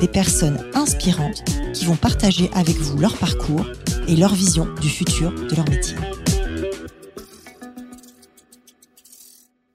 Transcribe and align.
des 0.00 0.08
personnes 0.08 0.58
inspirantes 0.74 1.44
qui 1.74 1.84
vont 1.84 1.96
partager 1.96 2.50
avec 2.54 2.76
vous 2.76 2.98
leur 2.98 3.16
parcours 3.18 3.66
et 4.08 4.16
leur 4.16 4.34
vision 4.34 4.66
du 4.80 4.88
futur 4.88 5.30
de 5.32 5.54
leur 5.54 5.68
métier. 5.68 5.96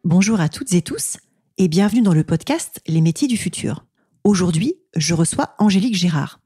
Bonjour 0.03 0.39
à 0.39 0.49
toutes 0.49 0.73
et 0.73 0.81
tous 0.81 1.17
et 1.57 1.67
bienvenue 1.67 2.01
dans 2.01 2.13
le 2.13 2.23
podcast 2.23 2.81
Les 2.87 3.01
métiers 3.01 3.27
du 3.27 3.37
futur. 3.37 3.85
Aujourd'hui, 4.23 4.75
je 4.95 5.13
reçois 5.13 5.53
Angélique 5.59 5.95
Gérard. 5.95 6.39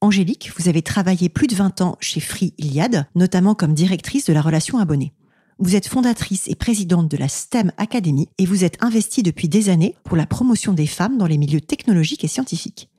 Angélique, 0.00 0.52
vous 0.56 0.68
avez 0.68 0.82
travaillé 0.82 1.28
plus 1.28 1.48
de 1.48 1.56
20 1.56 1.80
ans 1.80 1.96
chez 2.00 2.20
Free 2.20 2.54
Iliad, 2.58 3.08
notamment 3.16 3.54
comme 3.54 3.74
directrice 3.74 4.26
de 4.26 4.32
la 4.32 4.42
relation 4.42 4.78
abonnée. 4.78 5.12
Vous 5.58 5.74
êtes 5.74 5.88
fondatrice 5.88 6.46
et 6.48 6.54
présidente 6.54 7.10
de 7.10 7.16
la 7.16 7.28
STEM 7.28 7.72
Academy 7.78 8.28
et 8.38 8.46
vous 8.46 8.64
êtes 8.64 8.82
investie 8.82 9.22
depuis 9.22 9.48
des 9.48 9.70
années 9.70 9.96
pour 10.04 10.16
la 10.16 10.26
promotion 10.26 10.72
des 10.72 10.86
femmes 10.86 11.18
dans 11.18 11.26
les 11.26 11.38
milieux 11.38 11.60
technologiques 11.60 12.24
et 12.24 12.28
scientifiques. 12.28 12.90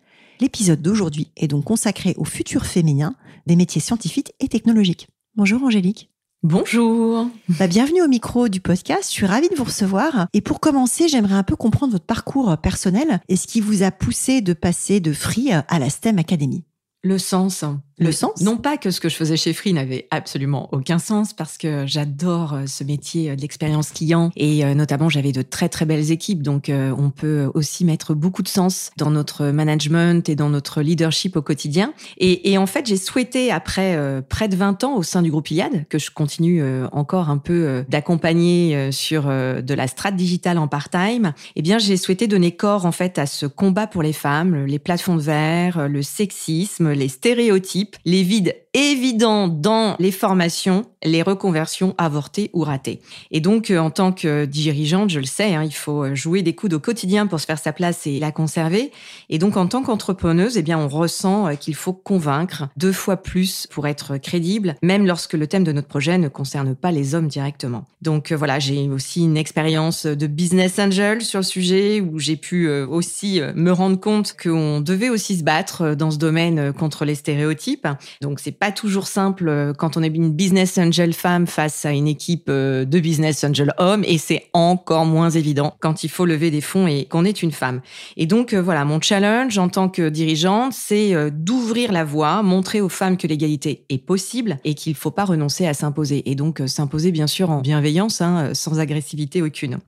L'épisode 0.42 0.82
d'aujourd'hui 0.82 1.32
est 1.38 1.48
donc 1.48 1.64
consacré 1.64 2.14
au 2.18 2.26
futur 2.26 2.66
féminin 2.66 3.16
des 3.46 3.56
métiers 3.56 3.80
scientifiques 3.80 4.34
et 4.40 4.50
technologiques. 4.50 5.08
Bonjour 5.36 5.64
Angélique. 5.64 6.10
Bonjour. 6.44 7.28
Bah, 7.58 7.68
bienvenue 7.68 8.04
au 8.04 8.08
micro 8.08 8.50
du 8.50 8.60
podcast. 8.60 9.06
Je 9.10 9.14
suis 9.14 9.26
ravie 9.26 9.50
de 9.50 9.56
vous 9.56 9.64
recevoir. 9.64 10.28
Et 10.34 10.42
pour 10.42 10.60
commencer, 10.60 11.08
j'aimerais 11.08 11.36
un 11.36 11.44
peu 11.44 11.56
comprendre 11.56 11.94
votre 11.94 12.06
parcours 12.06 12.58
personnel 12.58 13.22
et 13.30 13.36
ce 13.36 13.48
qui 13.48 13.62
vous 13.62 13.82
a 13.82 13.92
poussé 13.92 14.42
de 14.42 14.54
passer 14.54 15.00
de 15.00 15.14
Free 15.14 15.52
à 15.52 15.80
la 15.80 15.90
STEM 15.90 16.20
Academy. 16.20 16.66
Le 17.02 17.18
sens. 17.18 17.64
Le 17.98 18.12
sens? 18.12 18.42
Non 18.42 18.58
pas 18.58 18.76
que 18.78 18.92
ce 18.92 19.00
que 19.00 19.08
je 19.08 19.16
faisais 19.16 19.38
chez 19.38 19.54
Free 19.54 19.72
n'avait 19.72 20.08
absolument 20.12 20.68
aucun 20.74 21.00
sens 21.00 21.32
parce 21.32 21.58
que 21.58 21.86
j'adore 21.88 22.54
euh, 22.54 22.66
ce 22.68 22.84
métier 22.84 23.30
euh, 23.30 23.36
de 23.38 23.42
l'expérience 23.42 23.92
client 23.92 24.32
et 24.36 24.66
euh, 24.66 24.74
notamment 24.74 25.08
j'avais 25.08 25.32
de 25.32 25.42
très 25.42 25.70
très 25.70 25.86
belles 25.86 26.12
équipes 26.12 26.42
donc 26.42 26.70
on 26.70 27.10
peut 27.10 27.50
aussi 27.54 27.86
mettre 27.86 28.14
beaucoup 28.14 28.42
de 28.42 28.48
sens 28.48 28.92
dans 28.98 29.12
notre 29.12 29.46
management 29.46 30.28
et 30.28 30.36
dans 30.36 30.50
notre 30.50 30.82
leadership 30.82 31.38
au 31.38 31.42
quotidien. 31.42 31.94
Et, 32.18 32.58
en 32.58 32.66
fait 32.66 32.86
j'ai 32.86 32.98
souhaité 32.98 33.52
après 33.52 33.98
près 34.28 34.48
de 34.48 34.56
20 34.56 34.84
ans 34.84 34.96
au 34.96 35.04
sein 35.04 35.22
du 35.22 35.32
groupe 35.32 35.50
IAD 35.52 35.88
que 35.88 36.00
je 36.00 36.12
continue 36.12 36.64
encore 36.92 37.30
un 37.30 37.38
peu 37.38 37.86
d'accompagner 37.90 38.92
sur 38.92 39.26
de 39.26 39.74
la 39.74 39.88
strat 39.88 40.12
digitale 40.12 40.58
en 40.58 40.68
part-time, 40.68 41.34
eh 41.56 41.62
bien 41.62 41.78
j'ai 41.78 41.98
souhaité 41.98 42.28
donner 42.28 42.56
corps 42.56 42.86
en 42.86 42.92
fait 42.92 43.20
à 43.20 43.26
ce 43.26 43.46
combat 43.46 43.88
pour 43.88 44.04
les 44.04 44.14
femmes, 44.14 44.66
les 44.66 44.80
plafonds 44.80 45.16
de 45.16 45.22
verre, 45.22 45.88
le 45.88 46.02
sexisme, 46.02 46.92
les 46.92 47.10
stéréotypes 47.10 47.85
les 48.06 48.24
vides 48.24 48.54
évidents 48.76 49.48
dans 49.48 49.96
les 50.00 50.12
formations, 50.12 50.86
les 51.04 51.22
reconversions 51.22 51.96
avortées 51.98 52.50
ou 52.54 52.62
ratées. 52.62 53.00
Et 53.32 53.40
donc, 53.40 53.72
euh, 53.72 53.80
en 53.80 53.90
tant 53.90 54.12
que 54.12 54.46
dirigeante, 54.46 55.10
je 55.10 55.20
le 55.20 55.26
sais, 55.26 55.56
hein, 55.56 55.64
il 55.64 55.74
faut 55.74 56.04
euh, 56.04 56.16
jouer 56.16 56.42
des 56.42 56.54
coudes 56.54 56.74
au 56.74 56.80
quotidien 56.80 57.26
pour 57.26 57.40
se 57.40 57.46
faire 57.46 57.58
sa 57.58 57.72
place 57.72 58.06
et 58.06 58.20
la 58.20 58.32
conserver. 58.32 58.92
Et 59.30 59.38
donc, 59.38 59.56
en 59.56 59.68
tant 59.68 59.82
qu'entrepreneuse, 59.82 60.58
eh 60.58 60.62
bien, 60.62 60.78
on 60.78 60.90
ressent 60.90 61.48
euh, 61.48 61.56
qu'il 61.56 61.76
faut 61.76 61.94
convaincre 61.94 62.68
deux 62.76 62.92
fois 62.92 63.18
plus 63.18 63.68
pour 63.68 63.88
être 63.88 64.18
crédible, 64.18 64.76
même 64.84 65.06
lorsque 65.06 65.34
le 65.34 65.48
thème 65.48 65.64
de 65.64 65.72
notre 65.72 65.88
projet 65.88 66.18
ne 66.18 66.28
concerne 66.28 66.76
pas 66.76 66.92
les 66.92 67.16
hommes 67.16 67.28
directement. 67.28 67.86
Donc, 68.02 68.34
voilà, 68.34 68.60
j'ai 68.60 68.90
aussi 68.90 69.24
une 69.24 69.38
expérience 69.38 70.06
de 70.06 70.28
business 70.28 70.80
angel 70.80 71.22
sur 71.22 71.40
le 71.40 71.46
sujet 71.46 72.02
où 72.02 72.20
j'ai 72.20 72.36
pu 72.36 72.70
aussi 72.70 73.42
me 73.56 73.72
rendre 73.72 74.00
compte 74.00 74.36
qu'on 74.42 74.82
devait 74.82 75.10
aussi 75.10 75.38
se 75.38 75.44
battre 75.44 75.96
dans 75.96 76.12
ce 76.12 76.18
domaine 76.18 76.74
contre 76.74 77.06
les 77.06 77.16
stéréotypes 77.16 77.88
donc 78.22 78.40
c'est 78.40 78.52
pas 78.52 78.65
toujours 78.72 79.08
simple 79.08 79.48
euh, 79.48 79.74
quand 79.74 79.98
on 79.98 80.04
est 80.04 80.08
une 80.08 80.32
business 80.32 80.78
angel 80.78 81.14
femme 81.14 81.48
face 81.48 81.86
à 81.86 81.92
une 81.92 82.08
équipe 82.08 82.48
euh, 82.50 82.86
de 82.86 83.00
business 83.00 83.44
angel 83.44 83.74
homme 83.78 84.04
et 84.06 84.18
c'est 84.18 84.48
encore 84.54 85.06
moins 85.06 85.30
évident 85.30 85.76
quand 85.80 86.04
il 86.04 86.10
faut 86.10 86.26
lever 86.26 86.52
des 86.52 86.62
fonds 86.62 86.88
et 86.88 87.06
qu'on 87.06 87.26
est 87.26 87.44
une 87.44 87.52
femme. 87.52 87.82
Et 88.18 88.26
donc 88.26 88.54
euh, 88.54 88.62
voilà, 88.62 88.86
mon 88.86 89.02
challenge 89.02 89.58
en 89.58 89.70
tant 89.70 89.90
que 89.90 90.10
dirigeante, 90.10 90.74
c'est 90.74 91.32
d'ouvrir 91.32 91.92
la 91.92 92.04
voie, 92.04 92.44
montrer 92.44 92.82
aux 92.82 92.90
femmes 92.90 93.18
que 93.18 93.28
l'égalité 93.28 93.86
est 93.90 93.98
possible 93.98 94.58
et 94.64 94.74
qu'il 94.74 94.96
faut 94.96 95.12
pas 95.12 95.26
renoncer 95.26 95.68
à 95.68 95.74
s'imposer. 95.74 96.30
Et 96.30 96.36
donc 96.36 96.62
s'imposer 96.68 97.12
bien 97.12 97.28
sûr 97.28 97.50
en 97.50 97.62
bienveillance, 97.62 98.22
hein, 98.22 98.52
sans 98.54 98.80
agressivité 98.80 99.42
aucune. 99.42 99.80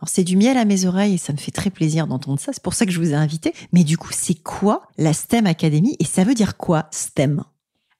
Alors 0.00 0.08
c'est 0.08 0.24
du 0.24 0.36
miel 0.36 0.56
à 0.56 0.64
mes 0.64 0.86
oreilles 0.86 1.14
et 1.14 1.18
ça 1.18 1.34
me 1.34 1.38
fait 1.38 1.50
très 1.50 1.68
plaisir 1.68 2.06
d'entendre 2.06 2.40
ça. 2.40 2.52
C'est 2.54 2.62
pour 2.62 2.72
ça 2.72 2.86
que 2.86 2.92
je 2.92 2.98
vous 2.98 3.10
ai 3.10 3.14
invité. 3.14 3.52
Mais 3.72 3.84
du 3.84 3.98
coup, 3.98 4.12
c'est 4.12 4.40
quoi 4.42 4.88
la 4.96 5.12
STEM 5.12 5.46
Academy 5.46 5.96
et 5.98 6.04
ça 6.04 6.24
veut 6.24 6.34
dire 6.34 6.56
quoi 6.56 6.86
STEM? 6.90 7.44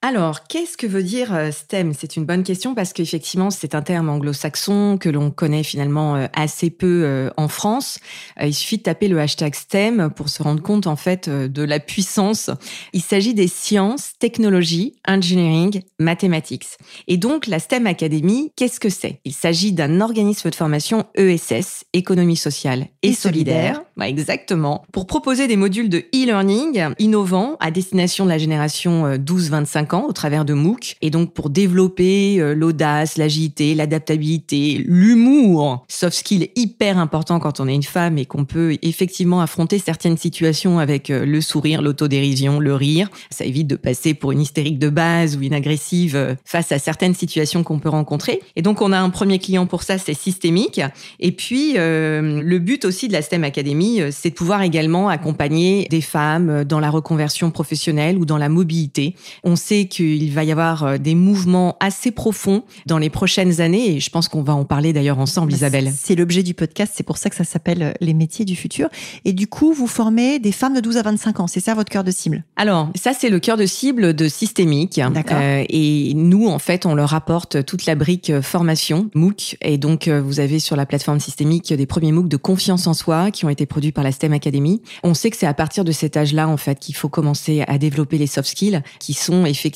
Alors, 0.03 0.47
qu'est-ce 0.47 0.79
que 0.79 0.87
veut 0.87 1.03
dire 1.03 1.35
euh, 1.35 1.51
STEM? 1.51 1.93
C'est 1.93 2.17
une 2.17 2.25
bonne 2.25 2.43
question 2.43 2.75
parce 2.75 2.95
qu'effectivement, 2.95 3.51
c'est 3.51 3.75
un 3.75 3.83
terme 3.83 4.09
anglo-saxon 4.09 4.97
que 4.99 5.11
l'on 5.11 5.31
connaît 5.31 5.63
finalement 5.63 6.17
euh, 6.17 6.27
assez 6.33 6.71
peu 6.71 7.03
euh, 7.05 7.29
en 7.37 7.49
France. 7.49 7.99
Il 8.43 8.55
suffit 8.55 8.79
de 8.79 8.83
taper 8.83 9.09
le 9.09 9.21
hashtag 9.21 9.55
STEM 9.55 10.09
pour 10.17 10.31
se 10.31 10.43
rendre 10.43 10.63
compte 10.63 10.87
en 10.87 10.97
fait 10.97 11.29
de 11.29 11.63
la 11.63 11.81
puissance. 11.81 12.51
Il 12.95 13.03
s'agit 13.03 13.35
des 13.35 13.47
sciences, 13.47 14.13
technologies, 14.19 14.95
engineering, 15.07 15.83
mathématiques. 15.99 16.67
Et 17.07 17.19
donc, 17.19 17.47
la 17.47 17.59
STEM 17.59 17.87
Academy, 17.87 18.53
qu'est-ce 18.57 18.81
que 18.81 18.89
c'est? 18.89 19.21
Il 19.27 19.35
s'agit 19.35 19.73
d'un 19.73 20.01
organisme 20.01 20.49
de 20.49 20.55
formation 20.55 21.05
ESS, 21.15 21.85
économie 21.93 22.37
sociale 22.37 22.87
et, 23.03 23.13
solidaire. 23.13 23.83
Bah, 23.99 24.09
exactement. 24.09 24.83
Pour 24.93 25.07
proposer 25.07 25.47
des 25.47 25.57
modules 25.57 25.91
de 25.91 25.99
e-learning 26.15 26.95
innovants 26.99 27.59
à 27.61 27.71
destination 27.71 28.25
de 28.25 28.31
la 28.31 28.39
génération 28.39 29.17
12-25 29.17 29.90
au 29.99 30.13
travers 30.13 30.45
de 30.45 30.55
MOOC. 30.55 30.97
Et 31.03 31.11
donc 31.11 31.35
pour 31.35 31.51
développer 31.51 32.41
euh, 32.41 32.55
l'audace, 32.55 33.17
l'agilité, 33.17 33.75
l'adaptabilité, 33.75 34.83
l'humour, 34.87 35.85
soft 35.89 36.17
skill 36.17 36.49
hyper 36.57 36.99
important 36.99 37.41
quand 37.41 37.61
on 37.61 37.69
est 37.69 37.75
une 37.75 37.83
femme 37.83 38.19
et 38.19 38.27
qu'on 38.27 38.45
peut 38.45 38.79
effectivement 38.83 39.41
affronter 39.41 39.79
certaines 39.79 40.17
situations 40.17 40.79
avec 40.79 41.11
euh, 41.11 41.25
le 41.25 41.41
sourire, 41.41 41.83
l'autodérision, 41.83 42.61
le 42.61 42.75
rire. 42.75 43.09
Ça 43.31 43.45
évite 43.45 43.67
de 43.67 43.77
passer 43.77 44.15
pour 44.15 44.33
une 44.33 44.41
hystérique 44.41 44.79
de 44.79 44.89
base 44.89 45.37
ou 45.37 45.43
une 45.43 45.55
agressive 45.55 46.17
euh, 46.17 46.35
face 46.45 46.73
à 46.73 46.79
certaines 46.79 47.15
situations 47.15 47.63
qu'on 47.63 47.79
peut 47.79 47.89
rencontrer. 47.89 48.41
Et 48.57 48.63
donc 48.63 48.83
on 48.83 48.93
a 48.93 48.99
un 48.99 49.11
premier 49.11 49.39
client 49.39 49.67
pour 49.67 49.83
ça, 49.83 49.99
c'est 49.99 50.15
systémique. 50.15 50.81
Et 51.19 51.33
puis 51.33 51.75
le 51.75 52.59
but 52.59 52.85
aussi 52.85 53.09
de 53.09 53.13
la 53.13 53.23
STEM 53.23 53.45
Academy, 53.45 54.01
c'est 54.11 54.31
de 54.31 54.35
pouvoir 54.35 54.63
également 54.63 55.09
accompagner 55.09 55.87
des 55.91 56.01
femmes 56.01 56.65
dans 56.65 56.81
la 56.81 56.91
reconversion 56.91 57.51
professionnelle 57.51 58.19
ou 58.19 58.25
dans 58.25 58.39
la 58.39 58.49
mobilité. 58.49 59.15
On 59.45 59.57
sait 59.57 59.80
qu'il 59.87 60.33
va 60.33 60.45
y 60.45 60.53
avoir 60.53 60.85
euh, 60.85 60.99
des 60.99 61.15
mouvements 61.15 61.77
assez 61.81 62.11
profonds 62.11 62.63
dans 62.87 62.99
les 62.99 63.11
prochaines 63.11 63.61
années 63.61 63.97
et 63.97 64.01
je 64.01 64.11
pense 64.11 64.29
qu'on 64.29 64.43
va 64.43 64.55
en 64.55 64.65
parler 64.65 64.93
d'ailleurs 64.93 65.19
ensemble, 65.19 65.51
bah, 65.51 65.57
Isabelle. 65.57 65.93
C'est 65.97 66.15
l'objet 66.15 66.43
du 66.43 66.55
podcast, 66.55 66.93
c'est 66.97 67.03
pour 67.03 67.19
ça 67.19 67.31
que 67.31 67.37
ça 67.37 67.45
s'appelle 67.45 67.83
euh, 67.83 67.93
Les 68.01 68.15
métiers 68.15 68.45
du 68.45 68.57
futur. 68.57 68.89
Et 69.25 69.33
du 69.33 69.47
coup, 69.47 69.73
vous 69.73 69.87
formez 69.87 70.39
des 70.39 70.53
femmes 70.53 70.75
de 70.75 70.81
12 70.81 70.97
à 70.97 71.03
25 71.03 71.41
ans, 71.41 71.47
c'est 71.47 71.61
ça 71.61 71.75
votre 71.75 71.91
cœur 71.91 72.05
de 72.05 72.11
cible? 72.11 72.45
Alors, 72.57 72.91
ça 72.95 73.13
c'est 73.13 73.31
le 73.31 73.41
cœur 73.41 73.57
de 73.57 73.67
cible 73.67 74.15
de 74.15 74.29
Systémique. 74.29 75.01
D'accord. 75.13 75.39
Euh, 75.41 75.65
et 75.69 76.13
nous, 76.15 76.49
en 76.49 76.59
fait, 76.59 76.87
on 76.87 76.95
leur 76.95 77.15
apporte 77.15 77.65
toute 77.65 77.87
la 77.87 77.95
brique 77.95 78.41
formation, 78.41 79.11
MOOC. 79.15 79.57
Et 79.63 79.79
donc, 79.79 80.09
vous 80.09 80.41
avez 80.41 80.59
sur 80.59 80.77
la 80.77 80.87
plateforme 80.87 81.21
Systémique 81.21 81.73
des 81.73 81.87
premiers 81.87 82.13
MOOC 82.13 82.29
de 82.29 82.37
confiance 82.37 82.87
en 82.87 82.95
soi 82.95 83.31
qui 83.31 83.45
ont 83.45 83.49
été 83.49 83.67
produits 83.67 83.93
par 83.93 84.05
la 84.05 84.13
STEM 84.13 84.33
Academy. 84.33 84.83
On 85.03 85.15
sait 85.15 85.31
que 85.31 85.37
c'est 85.37 85.47
à 85.47 85.55
partir 85.55 85.85
de 85.85 85.93
cet 85.93 86.17
âge-là, 86.17 86.49
en 86.49 86.57
fait, 86.57 86.79
qu'il 86.79 86.95
faut 86.95 87.09
commencer 87.09 87.65
à 87.67 87.79
développer 87.79 88.19
les 88.19 88.27
soft 88.27 88.49
skills 88.49 88.83
qui 88.99 89.15
sont 89.15 89.45
effectivement 89.45 89.70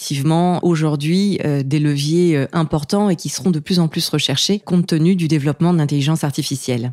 aujourd'hui 0.62 1.38
euh, 1.44 1.62
des 1.62 1.78
leviers 1.78 2.36
euh, 2.36 2.46
importants 2.52 3.08
et 3.10 3.16
qui 3.16 3.28
seront 3.28 3.50
de 3.50 3.58
plus 3.58 3.78
en 3.78 3.88
plus 3.88 4.08
recherchés 4.08 4.58
compte 4.58 4.86
tenu 4.86 5.16
du 5.16 5.28
développement 5.28 5.72
de 5.72 5.78
l'intelligence 5.78 6.24
artificielle. 6.24 6.92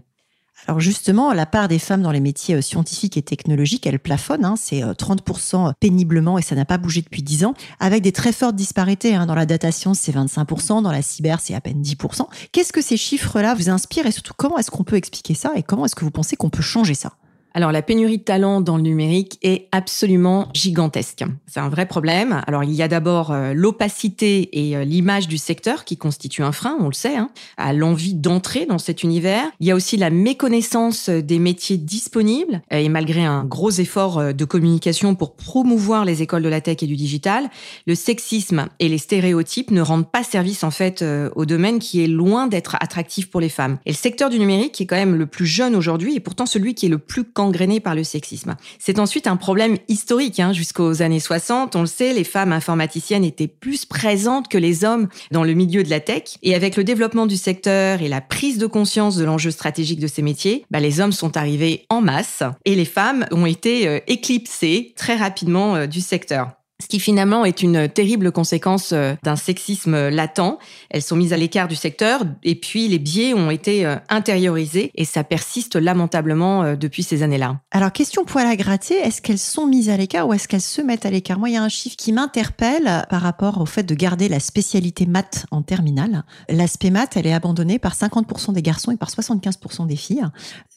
Alors 0.68 0.80
justement, 0.80 1.34
la 1.34 1.48
part 1.48 1.68
des 1.68 1.80
femmes 1.80 2.04
dans 2.04 2.12
les 2.12 2.20
métiers 2.20 2.56
euh, 2.56 2.62
scientifiques 2.62 3.18
et 3.18 3.22
technologiques, 3.22 3.88
elle 3.88 4.00
plafonne, 4.00 4.46
hein, 4.46 4.56
c'est 4.58 4.82
30% 4.82 5.74
péniblement 5.80 6.38
et 6.38 6.42
ça 6.42 6.56
n'a 6.56 6.66
pas 6.66 6.78
bougé 6.78 7.02
depuis 7.02 7.24
10 7.24 7.46
ans, 7.46 7.54
avec 7.80 8.04
des 8.04 8.12
très 8.12 8.32
fortes 8.32 8.56
disparités. 8.56 9.16
Hein. 9.16 9.26
Dans 9.26 9.36
la 9.36 9.46
data 9.46 9.72
science, 9.72 10.00
c'est 10.00 10.16
25%, 10.16 10.84
dans 10.84 10.92
la 10.92 11.02
cyber, 11.02 11.40
c'est 11.40 11.56
à 11.56 11.62
peine 11.62 11.82
10%. 11.82 12.28
Qu'est-ce 12.52 12.74
que 12.74 12.82
ces 12.82 12.98
chiffres-là 12.98 13.56
vous 13.56 13.70
inspirent 13.70 14.06
et 14.06 14.12
surtout 14.12 14.34
comment 14.38 14.58
est-ce 14.58 14.72
qu'on 14.72 14.84
peut 14.84 14.98
expliquer 14.98 15.34
ça 15.34 15.52
et 15.56 15.64
comment 15.64 15.86
est-ce 15.86 15.96
que 15.96 16.06
vous 16.06 16.12
pensez 16.12 16.36
qu'on 16.36 16.50
peut 16.50 16.62
changer 16.62 16.94
ça? 16.94 17.14
Alors 17.54 17.72
la 17.72 17.82
pénurie 17.82 18.18
de 18.18 18.24
talents 18.24 18.62
dans 18.62 18.78
le 18.78 18.84
numérique 18.84 19.38
est 19.42 19.68
absolument 19.72 20.48
gigantesque. 20.54 21.24
C'est 21.48 21.60
un 21.60 21.70
vrai 21.70 21.86
problème. 21.86 22.42
Alors 22.48 22.64
il 22.64 22.72
y 22.72 22.82
a 22.82 22.88
d'abord 22.88 23.32
euh, 23.32 23.54
l'opacité 23.54 24.50
et 24.54 24.78
euh, 24.78 24.86
l'image 24.86 25.28
du 25.28 25.38
secteur 25.38 25.84
qui 25.84 25.98
constituent 25.98 26.44
un 26.44 26.52
frein, 26.52 26.78
on 26.80 26.88
le 26.88 26.94
sait, 26.94 27.18
hein, 27.18 27.30
à 27.58 27.74
l'envie 27.74 28.14
d'entrer 28.14 28.66
dans 28.66 28.78
cet 28.78 29.04
univers. 29.04 29.44
Il 29.60 29.68
y 29.68 29.72
a 29.72 29.76
aussi 29.76 29.98
la 29.98 30.10
méconnaissance 30.10 31.10
des 31.10 31.40
métiers 31.40 31.78
disponibles 31.78 32.62
et 32.72 32.88
malgré 32.90 33.26
un 33.26 33.44
gros 33.44 33.72
effort 33.72 34.20
euh, 34.20 34.32
de 34.34 34.46
communication 34.46 35.16
pour 35.16 35.36
promouvoir 35.36 36.06
les 36.06 36.22
écoles 36.22 36.44
de 36.44 36.50
la 36.50 36.62
tech 36.62 36.78
et 36.82 36.88
du 36.88 36.96
digital, 36.96 37.50
le 37.86 37.96
sexisme 37.96 38.68
et 38.80 38.88
les 38.88 38.98
stéréotypes 38.98 39.72
ne 39.72 39.82
rendent 39.82 40.10
pas 40.10 40.24
service 40.24 40.64
en 40.64 40.72
fait 40.72 41.04
au 41.36 41.46
domaine 41.46 41.80
qui 41.80 42.04
est 42.04 42.08
loin 42.08 42.48
d'être 42.48 42.76
attractif 42.80 43.30
pour 43.30 43.42
les 43.42 43.50
femmes. 43.50 43.78
Et 43.86 43.92
le 43.92 43.96
secteur 43.96 44.30
du 44.30 44.40
numérique 44.40 44.74
qui 44.74 44.84
est 44.84 44.86
quand 44.86 44.96
même 44.96 45.16
le 45.16 45.26
plus 45.26 45.46
jeune 45.46 45.76
aujourd'hui 45.76 46.16
et 46.16 46.20
pourtant 46.20 46.46
celui 46.46 46.76
qui 46.76 46.86
est 46.86 46.90
le 46.90 46.98
plus 46.98 47.24
gangréné 47.42 47.80
par 47.80 47.96
le 47.96 48.04
sexisme. 48.04 48.56
C'est 48.80 49.00
ensuite 49.00 49.28
un 49.28 49.36
problème 49.36 49.78
historique. 49.88 50.40
Hein. 50.40 50.54
Jusqu'aux 50.54 51.02
années 51.02 51.20
60, 51.20 51.76
on 51.76 51.82
le 51.82 51.88
sait, 51.88 52.14
les 52.14 52.24
femmes 52.24 52.52
informaticiennes 52.52 53.24
étaient 53.24 53.48
plus 53.48 53.86
présentes 53.86 54.48
que 54.48 54.58
les 54.58 54.84
hommes 54.84 55.08
dans 55.32 55.44
le 55.44 55.54
milieu 55.54 55.84
de 55.84 55.90
la 55.90 56.00
tech. 56.00 56.36
Et 56.44 56.56
avec 56.56 56.78
le 56.78 56.84
développement 56.84 57.26
du 57.26 57.38
secteur 57.38 58.02
et 58.02 58.10
la 58.10 58.22
prise 58.22 58.58
de 58.58 58.68
conscience 58.68 59.16
de 59.16 59.26
l'enjeu 59.26 59.52
stratégique 59.52 60.00
de 60.00 60.08
ces 60.08 60.22
métiers, 60.22 60.66
bah, 60.70 60.80
les 60.80 61.00
hommes 61.00 61.12
sont 61.12 61.38
arrivés 61.38 61.86
en 61.90 62.02
masse 62.02 62.44
et 62.66 62.76
les 62.76 62.86
femmes 62.86 63.26
ont 63.32 63.46
été 63.46 63.88
euh, 63.88 64.00
éclipsées 64.08 64.94
très 64.96 65.16
rapidement 65.16 65.76
euh, 65.76 65.88
du 65.88 66.02
secteur 66.02 66.50
ce 66.82 66.88
qui 66.88 67.00
finalement 67.00 67.46
est 67.46 67.62
une 67.62 67.88
terrible 67.88 68.32
conséquence 68.32 68.92
euh, 68.92 69.14
d'un 69.24 69.36
sexisme 69.36 70.10
latent. 70.10 70.58
Elles 70.90 71.02
sont 71.02 71.16
mises 71.16 71.32
à 71.32 71.38
l'écart 71.38 71.68
du 71.68 71.76
secteur 71.76 72.24
et 72.44 72.56
puis 72.56 72.88
les 72.88 73.00
biais 73.00 73.34
ont 73.34 73.52
été 73.52 73.86
euh, 73.86 73.96
intériorisés 74.10 74.92
et 74.96 75.06
ça 75.06 75.24
persiste 75.24 75.76
lamentablement 75.76 76.64
euh, 76.64 76.76
depuis 76.76 77.04
ces 77.04 77.24
années-là. 77.24 77.60
Alors 77.72 77.92
question 77.92 78.26
poil 78.26 78.48
à 78.48 78.56
gratter, 78.56 78.96
est-ce 78.96 79.22
qu'elles 79.22 79.38
sont 79.38 79.68
mises 79.68 79.90
à 79.90 79.98
l'écart 79.98 80.28
ou 80.28 80.34
est-ce 80.34 80.48
qu'elles 80.48 80.62
se 80.62 80.82
mettent 80.82 81.06
à 81.06 81.12
l'écart? 81.12 81.40
Moi, 81.40 81.50
il 81.50 81.54
y 81.54 81.58
a 81.58 81.64
un 81.64 81.70
chiffre 81.70 81.96
qui 81.96 82.12
m'interpelle 82.12 83.06
par 83.10 83.22
rapport 83.22 83.62
au 83.62 83.66
fait 83.66 83.84
de 83.84 83.96
garder 83.96 84.28
la 84.28 84.40
spécialité 84.40 85.06
maths 85.06 85.46
en 85.52 85.62
terminale. 85.62 86.24
L'aspect 86.50 86.90
maths, 86.90 87.16
elle 87.16 87.28
est 87.28 87.34
abandonnée 87.34 87.78
par 87.80 87.94
50% 87.94 88.54
des 88.54 88.62
garçons 88.62 88.92
et 88.92 88.98
par 88.98 89.10
75% 89.10 89.86
des 89.86 89.96
filles. 89.96 90.24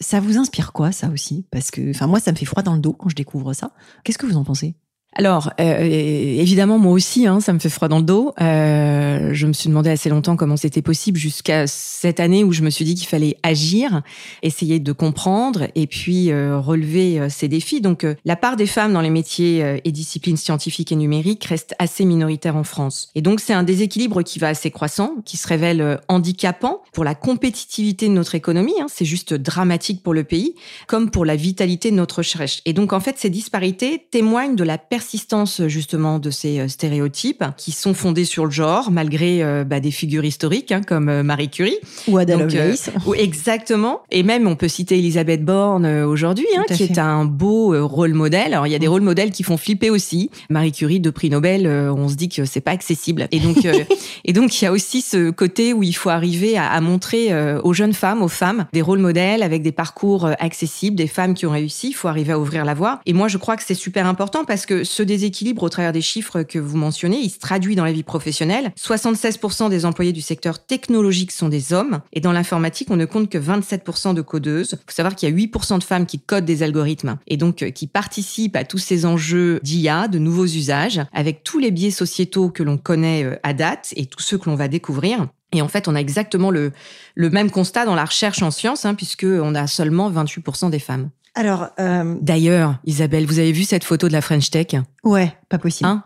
Ça 0.00 0.20
vous 0.20 0.36
inspire 0.36 0.72
quoi 0.72 0.92
ça 0.92 1.08
aussi? 1.08 1.46
Parce 1.50 1.70
que 1.70 1.90
enfin 1.90 2.06
moi 2.06 2.20
ça 2.20 2.30
me 2.32 2.36
fait 2.36 2.44
froid 2.44 2.62
dans 2.62 2.74
le 2.74 2.80
dos 2.80 2.92
quand 2.92 3.08
je 3.08 3.16
découvre 3.16 3.54
ça. 3.54 3.70
Qu'est-ce 4.04 4.18
que 4.18 4.26
vous 4.26 4.36
en 4.36 4.44
pensez? 4.44 4.74
Alors, 5.16 5.52
euh, 5.60 5.78
évidemment, 5.80 6.78
moi 6.78 6.92
aussi, 6.92 7.26
hein, 7.26 7.40
ça 7.40 7.52
me 7.52 7.60
fait 7.60 7.68
froid 7.68 7.88
dans 7.88 7.98
le 7.98 8.04
dos. 8.04 8.34
Euh, 8.40 9.30
je 9.32 9.46
me 9.46 9.52
suis 9.52 9.68
demandé 9.68 9.90
assez 9.90 10.08
longtemps 10.08 10.36
comment 10.36 10.56
c'était 10.56 10.82
possible 10.82 11.18
jusqu'à 11.18 11.66
cette 11.66 12.18
année 12.18 12.42
où 12.42 12.52
je 12.52 12.62
me 12.62 12.70
suis 12.70 12.84
dit 12.84 12.94
qu'il 12.96 13.06
fallait 13.06 13.36
agir, 13.42 14.02
essayer 14.42 14.80
de 14.80 14.92
comprendre 14.92 15.68
et 15.74 15.86
puis 15.86 16.30
euh, 16.30 16.58
relever 16.58 17.20
euh, 17.20 17.28
ces 17.28 17.46
défis. 17.46 17.80
Donc, 17.80 18.04
euh, 18.04 18.14
la 18.24 18.34
part 18.34 18.56
des 18.56 18.66
femmes 18.66 18.92
dans 18.92 19.00
les 19.00 19.10
métiers 19.10 19.80
et 19.84 19.92
disciplines 19.92 20.36
scientifiques 20.36 20.90
et 20.90 20.96
numériques 20.96 21.44
reste 21.44 21.74
assez 21.78 22.04
minoritaire 22.04 22.56
en 22.56 22.64
France. 22.64 23.10
Et 23.14 23.22
donc, 23.22 23.40
c'est 23.40 23.52
un 23.52 23.62
déséquilibre 23.62 24.22
qui 24.22 24.38
va 24.38 24.48
assez 24.48 24.70
croissant, 24.70 25.16
qui 25.24 25.36
se 25.36 25.46
révèle 25.46 26.00
handicapant 26.08 26.82
pour 26.92 27.04
la 27.04 27.14
compétitivité 27.14 28.08
de 28.08 28.12
notre 28.12 28.34
économie. 28.34 28.74
Hein, 28.80 28.86
c'est 28.88 29.04
juste 29.04 29.34
dramatique 29.34 30.02
pour 30.02 30.14
le 30.14 30.24
pays, 30.24 30.54
comme 30.86 31.10
pour 31.10 31.24
la 31.24 31.36
vitalité 31.36 31.90
de 31.90 31.96
notre 31.96 32.18
recherche. 32.18 32.60
Et 32.64 32.72
donc, 32.72 32.92
en 32.92 33.00
fait, 33.00 33.18
ces 33.18 33.30
disparités 33.30 34.06
témoignent 34.10 34.56
de 34.56 34.64
la 34.64 34.78
persistance 35.04 35.60
justement 35.66 36.18
de 36.18 36.30
ces 36.30 36.60
euh, 36.60 36.68
stéréotypes 36.68 37.44
qui 37.58 37.72
sont 37.72 37.92
fondés 37.92 38.24
sur 38.24 38.46
le 38.46 38.50
genre, 38.50 38.90
malgré 38.90 39.42
euh, 39.42 39.62
bah, 39.62 39.78
des 39.78 39.90
figures 39.90 40.24
historiques 40.24 40.72
hein, 40.72 40.80
comme 40.80 41.10
euh, 41.10 41.22
Marie 41.22 41.50
Curie 41.50 41.76
ou 42.08 42.16
Ada 42.16 42.38
Lovelace. 42.38 42.90
exactement. 43.18 44.00
Et 44.10 44.22
même 44.22 44.48
on 44.48 44.56
peut 44.56 44.68
citer 44.68 44.96
Elisabeth 44.98 45.44
Borne 45.44 45.84
aujourd'hui, 45.84 46.46
hein, 46.56 46.62
qui 46.74 46.84
est 46.84 46.98
un 46.98 47.26
beau 47.26 47.86
rôle 47.86 48.14
modèle. 48.14 48.54
Alors 48.54 48.66
il 48.66 48.70
y 48.70 48.74
a 48.74 48.78
des 48.78 48.88
rôles 48.88 49.02
modèles 49.02 49.30
qui 49.30 49.42
font 49.42 49.58
flipper 49.58 49.90
aussi. 49.90 50.30
Marie 50.48 50.72
Curie, 50.72 51.00
de 51.00 51.10
prix 51.10 51.28
Nobel, 51.28 51.66
on 51.66 52.08
se 52.08 52.14
dit 52.14 52.30
que 52.30 52.46
c'est 52.46 52.62
pas 52.62 52.70
accessible. 52.70 53.28
Et 53.30 53.40
donc 53.40 53.58
et 54.24 54.32
donc 54.32 54.58
il 54.58 54.64
y 54.64 54.68
a 54.68 54.72
aussi 54.72 55.02
ce 55.02 55.30
côté 55.30 55.74
où 55.74 55.82
il 55.82 55.92
faut 55.92 56.08
arriver 56.08 56.56
à, 56.56 56.70
à 56.70 56.80
montrer 56.80 57.30
aux 57.62 57.74
jeunes 57.74 57.92
femmes, 57.92 58.22
aux 58.22 58.28
femmes, 58.28 58.64
des 58.72 58.80
rôles 58.80 59.00
modèles 59.00 59.42
avec 59.42 59.60
des 59.60 59.72
parcours 59.72 60.30
accessibles, 60.38 60.96
des 60.96 61.08
femmes 61.08 61.34
qui 61.34 61.44
ont 61.44 61.52
réussi. 61.52 61.88
Il 61.88 61.94
faut 61.94 62.08
arriver 62.08 62.32
à 62.32 62.38
ouvrir 62.38 62.64
la 62.64 62.72
voie. 62.72 63.00
Et 63.04 63.12
moi 63.12 63.28
je 63.28 63.36
crois 63.36 63.58
que 63.58 63.64
c'est 63.66 63.74
super 63.74 64.06
important 64.06 64.46
parce 64.46 64.64
que 64.64 64.82
ce 64.94 65.02
déséquilibre 65.02 65.62
au 65.62 65.68
travers 65.68 65.92
des 65.92 66.00
chiffres 66.00 66.42
que 66.42 66.58
vous 66.58 66.76
mentionnez, 66.76 67.18
il 67.18 67.30
se 67.30 67.38
traduit 67.38 67.74
dans 67.74 67.84
la 67.84 67.92
vie 67.92 68.02
professionnelle. 68.02 68.72
76% 68.78 69.68
des 69.68 69.84
employés 69.84 70.12
du 70.12 70.22
secteur 70.22 70.64
technologique 70.64 71.32
sont 71.32 71.48
des 71.48 71.72
hommes 71.72 72.00
et 72.12 72.20
dans 72.20 72.32
l'informatique, 72.32 72.88
on 72.90 72.96
ne 72.96 73.04
compte 73.04 73.28
que 73.28 73.38
27% 73.38 74.14
de 74.14 74.22
codeuses. 74.22 74.72
Il 74.72 74.76
faut 74.86 74.94
savoir 74.94 75.16
qu'il 75.16 75.28
y 75.28 75.32
a 75.32 75.34
8% 75.34 75.78
de 75.78 75.84
femmes 75.84 76.06
qui 76.06 76.20
codent 76.20 76.44
des 76.44 76.62
algorithmes 76.62 77.18
et 77.26 77.36
donc 77.36 77.62
euh, 77.62 77.70
qui 77.70 77.86
participent 77.86 78.56
à 78.56 78.64
tous 78.64 78.78
ces 78.78 79.04
enjeux 79.04 79.60
d'IA, 79.62 80.08
de 80.08 80.18
nouveaux 80.18 80.46
usages, 80.46 81.00
avec 81.12 81.42
tous 81.42 81.58
les 81.58 81.70
biais 81.70 81.90
sociétaux 81.90 82.50
que 82.50 82.62
l'on 82.62 82.78
connaît 82.78 83.24
euh, 83.24 83.36
à 83.42 83.52
date 83.52 83.92
et 83.96 84.06
tous 84.06 84.22
ceux 84.22 84.38
que 84.38 84.48
l'on 84.48 84.56
va 84.56 84.68
découvrir. 84.68 85.26
Et 85.52 85.62
en 85.62 85.68
fait, 85.68 85.88
on 85.88 85.94
a 85.94 86.00
exactement 86.00 86.50
le, 86.50 86.72
même 87.16 87.50
constat 87.50 87.84
dans 87.84 87.94
la 87.94 88.04
recherche 88.04 88.42
en 88.42 88.50
sciences, 88.50 88.84
hein, 88.84 88.94
puisqu'on 88.94 89.54
a 89.54 89.66
seulement 89.66 90.10
28% 90.10 90.70
des 90.70 90.80
femmes. 90.80 91.10
Alors, 91.34 91.68
euh... 91.80 92.16
d'ailleurs, 92.20 92.78
Isabelle, 92.84 93.26
vous 93.26 93.38
avez 93.38 93.52
vu 93.52 93.64
cette 93.64 93.84
photo 93.84 94.08
de 94.08 94.12
la 94.12 94.20
French 94.20 94.50
Tech 94.50 94.68
Ouais, 95.02 95.32
pas 95.48 95.58
possible. 95.58 95.88
Hein 95.88 96.04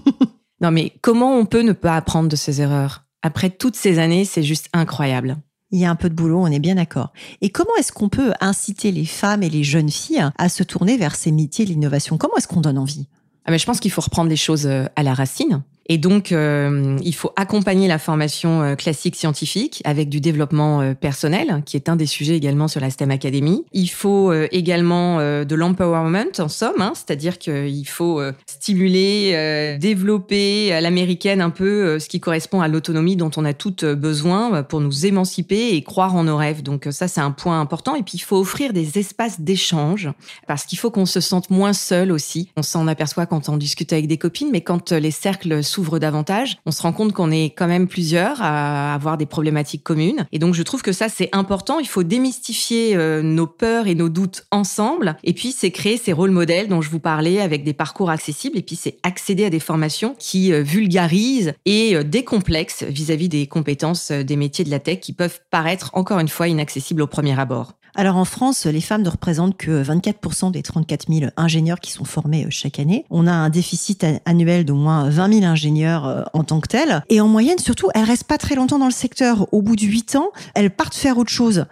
non, 0.60 0.70
mais 0.70 0.92
comment 1.02 1.36
on 1.36 1.46
peut 1.46 1.62
ne 1.62 1.72
pas 1.72 1.96
apprendre 1.96 2.28
de 2.28 2.36
ces 2.36 2.60
erreurs? 2.60 3.04
Après 3.22 3.50
toutes 3.50 3.76
ces 3.76 3.98
années, 3.98 4.24
c'est 4.24 4.42
juste 4.42 4.68
incroyable. 4.72 5.36
Il 5.72 5.80
y 5.80 5.84
a 5.84 5.90
un 5.90 5.96
peu 5.96 6.08
de 6.08 6.14
boulot, 6.14 6.40
on 6.40 6.46
est 6.46 6.60
bien 6.60 6.76
d'accord. 6.76 7.12
Et 7.40 7.50
comment 7.50 7.74
est-ce 7.78 7.92
qu'on 7.92 8.08
peut 8.08 8.32
inciter 8.40 8.92
les 8.92 9.04
femmes 9.04 9.42
et 9.42 9.50
les 9.50 9.64
jeunes 9.64 9.90
filles 9.90 10.30
à 10.38 10.48
se 10.48 10.62
tourner 10.62 10.96
vers 10.96 11.16
ces 11.16 11.32
métiers 11.32 11.64
de 11.64 11.70
l'innovation? 11.70 12.18
Comment 12.18 12.36
est-ce 12.36 12.46
qu'on 12.46 12.60
donne 12.60 12.78
envie? 12.78 13.08
Ah 13.44 13.50
mais 13.50 13.58
je 13.58 13.66
pense 13.66 13.80
qu'il 13.80 13.90
faut 13.90 14.00
reprendre 14.00 14.30
les 14.30 14.36
choses 14.36 14.66
euh, 14.66 14.86
à 14.96 15.02
la 15.02 15.14
racine. 15.14 15.62
Et 15.88 15.98
donc, 15.98 16.32
euh, 16.32 16.96
il 17.02 17.14
faut 17.14 17.32
accompagner 17.36 17.88
la 17.88 17.98
formation 17.98 18.62
euh, 18.62 18.74
classique 18.74 19.16
scientifique 19.16 19.80
avec 19.84 20.08
du 20.08 20.20
développement 20.20 20.80
euh, 20.80 20.94
personnel, 20.94 21.62
qui 21.64 21.76
est 21.76 21.88
un 21.88 21.96
des 21.96 22.06
sujets 22.06 22.36
également 22.36 22.68
sur 22.68 22.80
la 22.80 22.90
STEM 22.90 23.10
Academy. 23.10 23.64
Il 23.72 23.88
faut 23.88 24.32
également 24.32 25.18
de 25.18 25.54
l'empowerment, 25.54 26.32
en 26.38 26.48
somme, 26.48 26.80
hein, 26.80 26.92
c'est-à-dire 26.94 27.38
qu'il 27.38 27.86
faut 27.86 28.20
stimuler, 28.46 29.76
développer 29.78 30.72
à 30.72 30.80
l'américaine 30.80 31.40
un 31.40 31.50
peu 31.50 31.98
ce 31.98 32.08
qui 32.08 32.20
correspond 32.20 32.60
à 32.60 32.68
l'autonomie 32.68 33.16
dont 33.16 33.30
on 33.36 33.44
a 33.44 33.52
toutes 33.52 33.84
besoin 33.84 34.62
pour 34.62 34.80
nous 34.80 35.06
émanciper 35.06 35.74
et 35.74 35.82
croire 35.82 36.14
en 36.14 36.24
nos 36.24 36.36
rêves. 36.36 36.62
Donc 36.62 36.88
ça, 36.90 37.08
c'est 37.08 37.20
un 37.20 37.30
point 37.30 37.60
important. 37.60 37.94
Et 37.94 38.02
puis, 38.02 38.14
il 38.14 38.22
faut 38.22 38.38
offrir 38.38 38.72
des 38.72 38.98
espaces 38.98 39.40
d'échange 39.40 40.10
parce 40.46 40.64
qu'il 40.64 40.78
faut 40.78 40.90
qu'on 40.90 41.06
se 41.06 41.20
sente 41.20 41.50
moins 41.50 41.72
seul 41.72 42.10
aussi. 42.12 42.50
On 42.56 42.62
s'en 42.62 42.88
aperçoit 42.88 43.26
quand 43.26 43.48
on 43.48 43.56
discute 43.56 43.92
avec 43.92 44.08
des 44.08 44.18
copines, 44.18 44.48
mais 44.50 44.62
quand 44.62 44.92
les 44.92 45.10
cercles 45.10 45.62
s'ouvre 45.76 45.98
davantage, 45.98 46.56
on 46.64 46.70
se 46.70 46.80
rend 46.80 46.94
compte 46.94 47.12
qu'on 47.12 47.30
est 47.30 47.50
quand 47.50 47.66
même 47.66 47.86
plusieurs 47.86 48.40
à 48.40 48.94
avoir 48.94 49.18
des 49.18 49.26
problématiques 49.26 49.84
communes. 49.84 50.26
Et 50.32 50.38
donc, 50.38 50.54
je 50.54 50.62
trouve 50.62 50.80
que 50.80 50.92
ça, 50.92 51.10
c'est 51.10 51.28
important. 51.32 51.80
Il 51.80 51.86
faut 51.86 52.02
démystifier 52.02 52.96
euh, 52.96 53.20
nos 53.20 53.46
peurs 53.46 53.86
et 53.86 53.94
nos 53.94 54.08
doutes 54.08 54.46
ensemble. 54.50 55.18
Et 55.22 55.34
puis, 55.34 55.52
c'est 55.52 55.70
créer 55.70 55.98
ces 55.98 56.14
rôles 56.14 56.30
modèles 56.30 56.68
dont 56.68 56.80
je 56.80 56.88
vous 56.88 56.98
parlais 56.98 57.40
avec 57.42 57.62
des 57.62 57.74
parcours 57.74 58.08
accessibles. 58.08 58.56
Et 58.56 58.62
puis, 58.62 58.74
c'est 58.74 58.96
accéder 59.02 59.44
à 59.44 59.50
des 59.50 59.60
formations 59.60 60.16
qui 60.18 60.50
euh, 60.50 60.62
vulgarisent 60.62 61.52
et 61.66 61.94
euh, 61.94 62.02
décomplexent 62.02 62.84
vis-à-vis 62.84 63.28
des 63.28 63.46
compétences 63.46 64.10
des 64.10 64.36
métiers 64.36 64.64
de 64.64 64.70
la 64.70 64.78
tech 64.78 65.00
qui 65.00 65.12
peuvent 65.12 65.40
paraître, 65.50 65.90
encore 65.92 66.20
une 66.20 66.28
fois, 66.28 66.48
inaccessibles 66.48 67.02
au 67.02 67.06
premier 67.06 67.38
abord. 67.38 67.74
Alors 67.98 68.16
en 68.16 68.26
France, 68.26 68.66
les 68.66 68.82
femmes 68.82 69.00
ne 69.00 69.08
représentent 69.08 69.56
que 69.56 69.82
24% 69.82 70.50
des 70.50 70.62
34 70.62 71.06
000 71.10 71.30
ingénieurs 71.38 71.80
qui 71.80 71.92
sont 71.92 72.04
formés 72.04 72.44
euh, 72.44 72.50
chaque 72.50 72.78
année. 72.78 73.06
On 73.08 73.26
a 73.26 73.32
un 73.32 73.48
déficit 73.48 74.04
annuel 74.26 74.66
d'au 74.66 74.74
moins 74.74 75.08
20 75.08 75.40
000 75.40 75.44
ingénieurs 75.46 76.04
euh, 76.04 76.22
en 76.34 76.44
tant 76.44 76.60
que 76.60 76.68
tel. 76.68 77.02
Et 77.08 77.22
en 77.22 77.28
moyenne, 77.28 77.58
surtout, 77.58 77.88
elles 77.94 78.04
restent 78.04 78.24
pas 78.24 78.36
très 78.36 78.54
longtemps 78.54 78.78
dans 78.78 78.84
le 78.84 78.90
secteur. 78.90 79.48
Au 79.54 79.62
bout 79.62 79.76
de 79.76 79.86
8 79.86 80.16
ans, 80.16 80.28
elles 80.54 80.70
partent 80.70 80.94
faire 80.94 81.16
autre 81.16 81.30
chose. 81.30 81.64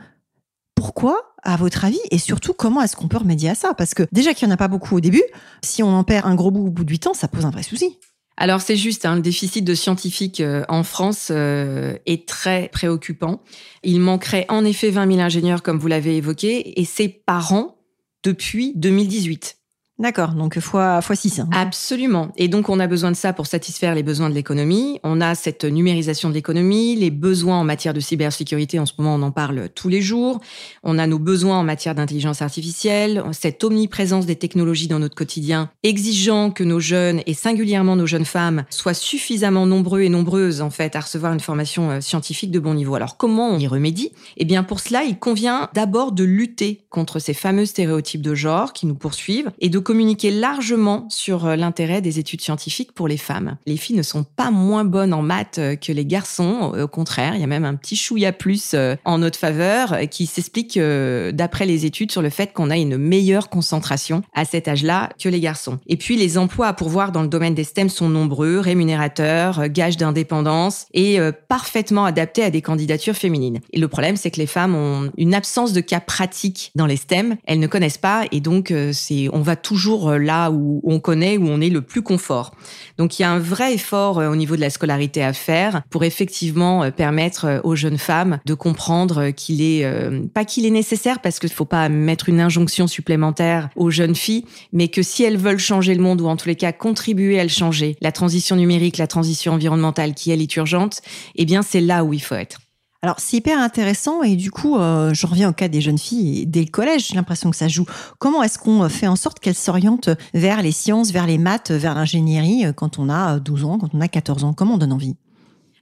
Pourquoi 0.75 1.35
à 1.43 1.57
votre 1.57 1.85
avis 1.85 2.01
Et 2.11 2.17
surtout, 2.17 2.55
comment 2.55 2.81
est-ce 2.81 2.97
qu'on 2.97 3.07
peut 3.07 3.19
remédier 3.19 3.51
à 3.51 3.55
ça? 3.55 3.75
Parce 3.75 3.93
que 3.93 4.05
déjà 4.11 4.33
qu'il 4.33 4.49
n'y 4.49 4.53
en 4.53 4.55
a 4.55 4.59
pas 4.59 4.69
beaucoup 4.69 4.97
au 4.97 5.01
début, 5.01 5.23
si 5.63 5.83
on 5.83 5.95
en 5.95 6.05
perd 6.05 6.27
un 6.27 6.35
gros 6.35 6.51
bout 6.51 6.67
au 6.67 6.71
bout 6.71 6.85
de 6.85 6.91
8 6.91 7.09
ans, 7.09 7.15
ça 7.15 7.29
pose 7.29 7.45
un 7.45 7.51
vrai 7.51 7.63
souci. 7.63 7.99
Alors 8.37 8.61
c'est 8.61 8.77
juste, 8.77 9.07
hein, 9.07 9.17
le 9.17 9.23
déficit 9.23 9.65
de 9.65 9.75
scientifiques 9.75 10.41
euh, 10.41 10.65
en 10.69 10.83
France 10.83 11.29
euh, 11.31 11.97
est 12.07 12.27
très 12.27 12.69
préoccupant. 12.69 13.43
Il 13.85 14.01
manquerait 14.01 14.47
en 14.49 14.65
effet 14.65 14.91
20 14.91 15.13
000 15.13 15.21
ingénieurs, 15.21 15.63
comme 15.63 15.79
vous 15.79 15.87
l'avez 15.87 16.17
évoqué, 16.17 16.81
et 16.81 16.85
c'est 16.85 17.09
par 17.09 17.53
an 17.53 17.77
depuis 18.25 18.73
2018. 18.75 19.59
D'accord, 20.01 20.33
donc 20.33 20.59
fois, 20.59 21.01
fois 21.03 21.15
6. 21.15 21.39
Hein. 21.39 21.49
Absolument. 21.53 22.33
Et 22.37 22.49
donc, 22.49 22.69
on 22.69 22.81
a 22.81 22.89
besoin 22.89 23.13
de 23.13 23.17
ça 23.17 23.33
pour 23.33 23.47
satisfaire 23.47 23.95
les 23.95 24.03
besoins 24.03 24.29
de 24.29 24.35
l'économie. 24.35 24.99
On 25.05 25.21
a 25.21 25.37
cette 25.37 25.63
numérisation 25.63 26.31
de 26.31 26.35
l'économie, 26.35 26.97
les 26.97 27.13
besoins 27.13 27.61
en 27.61 27.65
matière 27.65 27.95
de 27.95 28.01
cybersécurité. 28.01 28.81
En 28.81 28.87
ce 28.87 28.95
moment, 28.99 29.15
on 29.15 29.23
en 29.23 29.31
parle 29.31 29.69
tous 29.73 29.89
les 29.89 30.03
jours. 30.03 30.41
On 30.83 30.99
a 30.99 31.07
nos 31.07 31.21
besoins 31.21 31.59
en 31.61 31.63
matière 31.63 31.95
d'intelligence 31.95 32.43
artificielle, 32.43 33.23
cette 33.31 33.63
omniprésence 33.63 34.27
des 34.27 34.35
technologies 34.35 34.89
dans 34.89 34.99
notre 34.99 35.15
quotidien, 35.15 35.71
exigeant 35.85 36.51
que 36.51 36.65
nos 36.65 36.81
jeunes, 36.81 37.23
et 37.27 37.35
singulièrement 37.35 37.95
nos 37.95 38.07
jeunes 38.07 38.25
femmes, 38.25 38.65
soient 38.71 38.95
suffisamment 38.95 39.65
nombreux 39.65 40.01
et 40.01 40.09
nombreuses, 40.09 40.61
en 40.61 40.71
fait, 40.71 40.97
à 40.97 41.01
recevoir 41.01 41.33
une 41.33 41.39
formation 41.39 41.93
euh, 41.93 42.01
scientifique 42.01 42.51
de 42.51 42.59
bon 42.59 42.75
niveau. 42.75 42.97
Alors, 42.97 43.17
comment 43.17 43.49
on 43.49 43.61
y 43.61 43.69
remédie? 43.69 44.11
Eh 44.39 44.45
bien, 44.45 44.65
pour 44.65 44.81
cela, 44.81 45.05
il 45.05 45.21
convient 45.21 45.71
d'abord 45.73 46.11
de 46.11 46.25
lutter 46.25 46.85
contre 46.91 47.21
ces 47.21 47.33
fameux 47.33 47.65
stéréotypes 47.65 48.23
de 48.23 48.35
genre 48.35 48.73
qui 48.73 48.87
nous 48.87 48.97
poursuivent 48.97 49.53
et 49.61 49.69
de 49.69 49.84
communiquer 49.85 50.33
largement 50.33 51.07
sur 51.09 51.47
euh, 51.47 51.55
l'intérêt 51.55 52.01
des 52.01 52.19
études 52.19 52.41
scientifiques 52.41 52.93
pour 52.93 53.07
les 53.07 53.17
femmes. 53.17 53.57
Les 53.67 53.77
filles 53.77 53.97
ne 53.97 54.03
sont 54.03 54.25
pas 54.25 54.51
moins 54.51 54.85
bonnes 54.85 55.15
en 55.15 55.23
maths 55.23 55.59
euh, 55.59 55.77
que 55.77 55.93
les 55.93 56.05
garçons. 56.05 56.73
Au 56.77 56.89
contraire, 56.89 57.37
il 57.37 57.41
y 57.41 57.45
a 57.45 57.47
même 57.47 57.65
un 57.65 57.77
petit 57.77 57.95
chouïa 57.95 58.33
plus 58.33 58.73
euh, 58.75 58.97
en 59.05 59.19
notre 59.19 59.39
faveur 59.39 59.97
qui 60.11 60.27
s'explique 60.27 60.79
d'après 60.79 61.67
les 61.67 61.85
études 61.85 62.11
sur 62.11 62.23
le 62.23 62.31
fait 62.31 62.53
qu'on 62.53 62.71
a 62.71 62.77
une 62.77 62.97
meilleure 62.97 63.51
concentration 63.51 64.23
à 64.35 64.45
cet 64.45 64.67
âge-là 64.67 65.11
que 65.23 65.29
les 65.29 65.41
garçons. 65.41 65.79
Et 65.87 65.97
puis, 65.97 66.17
les 66.17 66.39
emplois 66.39 66.69
à 66.69 66.73
pourvoir 66.73 67.13
dans 67.13 67.23
le 67.23 67.29
domaine 67.29 67.55
des 67.55 67.65
STEM 67.65 67.91
sont 67.91 68.09
nombreux, 68.09 68.59
rémunérateurs, 68.59 69.69
gages 69.69 69.99
d'indépendance 69.99 70.87
et 70.95 71.19
parfaitement 71.49 72.07
adaptés 72.07 72.43
à 72.43 72.51
des 72.51 72.63
candidatures 72.63 73.17
féminines. 73.17 73.61
Et 73.73 73.79
le 73.79 73.89
problème, 73.89 74.17
c'est 74.17 74.31
que 74.31 74.41
les 74.41 74.47
femmes 74.47 74.75
ont 74.75 75.11
une 75.19 75.35
absence 75.35 75.73
de 75.73 75.81
cas 75.81 76.01
pratiques 76.01 76.73
dans 76.75 76.87
les 76.87 76.97
STEM. 76.97 77.37
Elles 77.45 77.61
ne 77.61 77.67
connaissent 77.67 77.99
pas 77.99 78.25
et 78.33 78.41
donc 78.41 78.73
c'est 78.93 79.29
on 79.33 79.43
va 79.43 79.57
toujours 79.57 79.74
toujours 79.75 80.11
euh, 80.11 80.19
là 80.19 80.53
où 80.53 80.81
on 80.85 81.01
connaît, 81.01 81.37
où 81.37 81.49
on 81.49 81.61
est 81.61 81.69
le 81.69 81.83
plus 81.83 82.01
confort. 82.01 82.55
Donc 82.97 83.19
il 83.19 83.23
y 83.23 83.25
a 83.25 83.31
un 83.33 83.41
vrai 83.41 83.75
effort 83.75 84.21
euh, 84.21 84.31
au 84.31 84.37
niveau 84.37 84.55
de 84.55 84.61
la 84.61 84.71
scolarité 84.71 85.21
à 85.21 85.33
faire 85.33 85.83
pour 85.91 86.05
effectivement 86.05 86.85
euh, 86.85 86.93
permettre 86.93 87.61
aux 87.65 87.75
jeunes 87.75 87.99
femmes 87.99 88.39
de 88.45 88.55
comprendre 88.55 89.31
qu'il 89.31 89.61
est 89.63 89.85
pas 90.33 90.45
qu'il 90.45 90.65
est 90.65 90.71
nécessaire 90.71 91.19
parce 91.21 91.41
qu'il 91.41 91.51
ne 91.51 91.55
faut 91.55 91.65
pas 91.65 91.89
mettre 91.89 92.29
une 92.29 92.41
injonction 92.41 92.87
supplémentaire 92.87 93.69
aux 93.75 93.91
jeunes 93.91 94.15
filles, 94.15 94.45
mais 94.73 94.87
que 94.87 95.03
si 95.03 95.25
elles 95.25 95.39
veulent 95.39 95.59
changer 95.59 95.95
le 95.95 96.03
monde 96.03 96.21
ou 96.21 96.29
en 96.29 96.37
tous 96.37 96.49
les 96.49 96.55
cas 96.55 96.71
contribuer 96.71 97.41
à 97.41 97.43
le 97.43 97.49
changer, 97.49 97.97
la 98.01 98.13
transition 98.13 98.55
numérique, 98.55 98.99
la 98.99 99.09
transition 99.09 99.55
environnementale 99.55 100.15
qui 100.15 100.31
elle 100.31 100.41
est 100.41 100.57
urgente, 100.57 101.01
eh 101.35 101.45
bien 101.45 101.63
c'est 101.63 101.81
là 101.81 102.05
où 102.05 102.13
il 102.13 102.23
faut 102.23 102.37
être. 102.37 102.61
Alors 103.05 103.17
c'est 103.19 103.37
hyper 103.37 103.61
intéressant 103.61 104.23
et 104.23 104.35
du 104.35 104.51
coup, 104.51 104.79
euh, 104.79 105.13
je 105.13 105.27
reviens 105.27 105.51
au 105.51 105.53
cas 105.53 105.69
des 105.69 105.83
jeunes 105.83 105.99
filles 105.99 106.47
dès 106.47 106.61
le 106.61 106.71
collège, 106.71 107.09
j'ai 107.09 107.17
l'impression 107.17 107.51
que 107.51 107.57
ça 107.57 107.69
joue. 107.69 107.85
Comment 108.19 108.43
est-ce 108.43 108.59
qu'on 108.59 108.89
fait 108.89 109.07
en 109.07 109.15
sorte 109.15 109.41
qu'elles 109.41 109.55
s'orientent 109.55 110.09
vers 110.33 110.63
les 110.63 110.73
sciences, 110.73 111.11
vers 111.11 111.27
les 111.27 111.37
maths, 111.37 111.71
vers 111.71 111.95
l'ingénierie 111.95 112.65
euh, 112.65 112.73
quand 112.73 112.99
on 112.99 113.11
a 113.11 113.41
12 113.41 113.65
ans, 113.67 113.79
quand 113.79 113.91
on 113.93 114.01
a 114.01 114.09
14 114.09 114.45
ans? 114.45 114.55
Comment 114.55 114.77
on 114.77 114.79
donne 114.79 114.95
envie? 114.95 115.17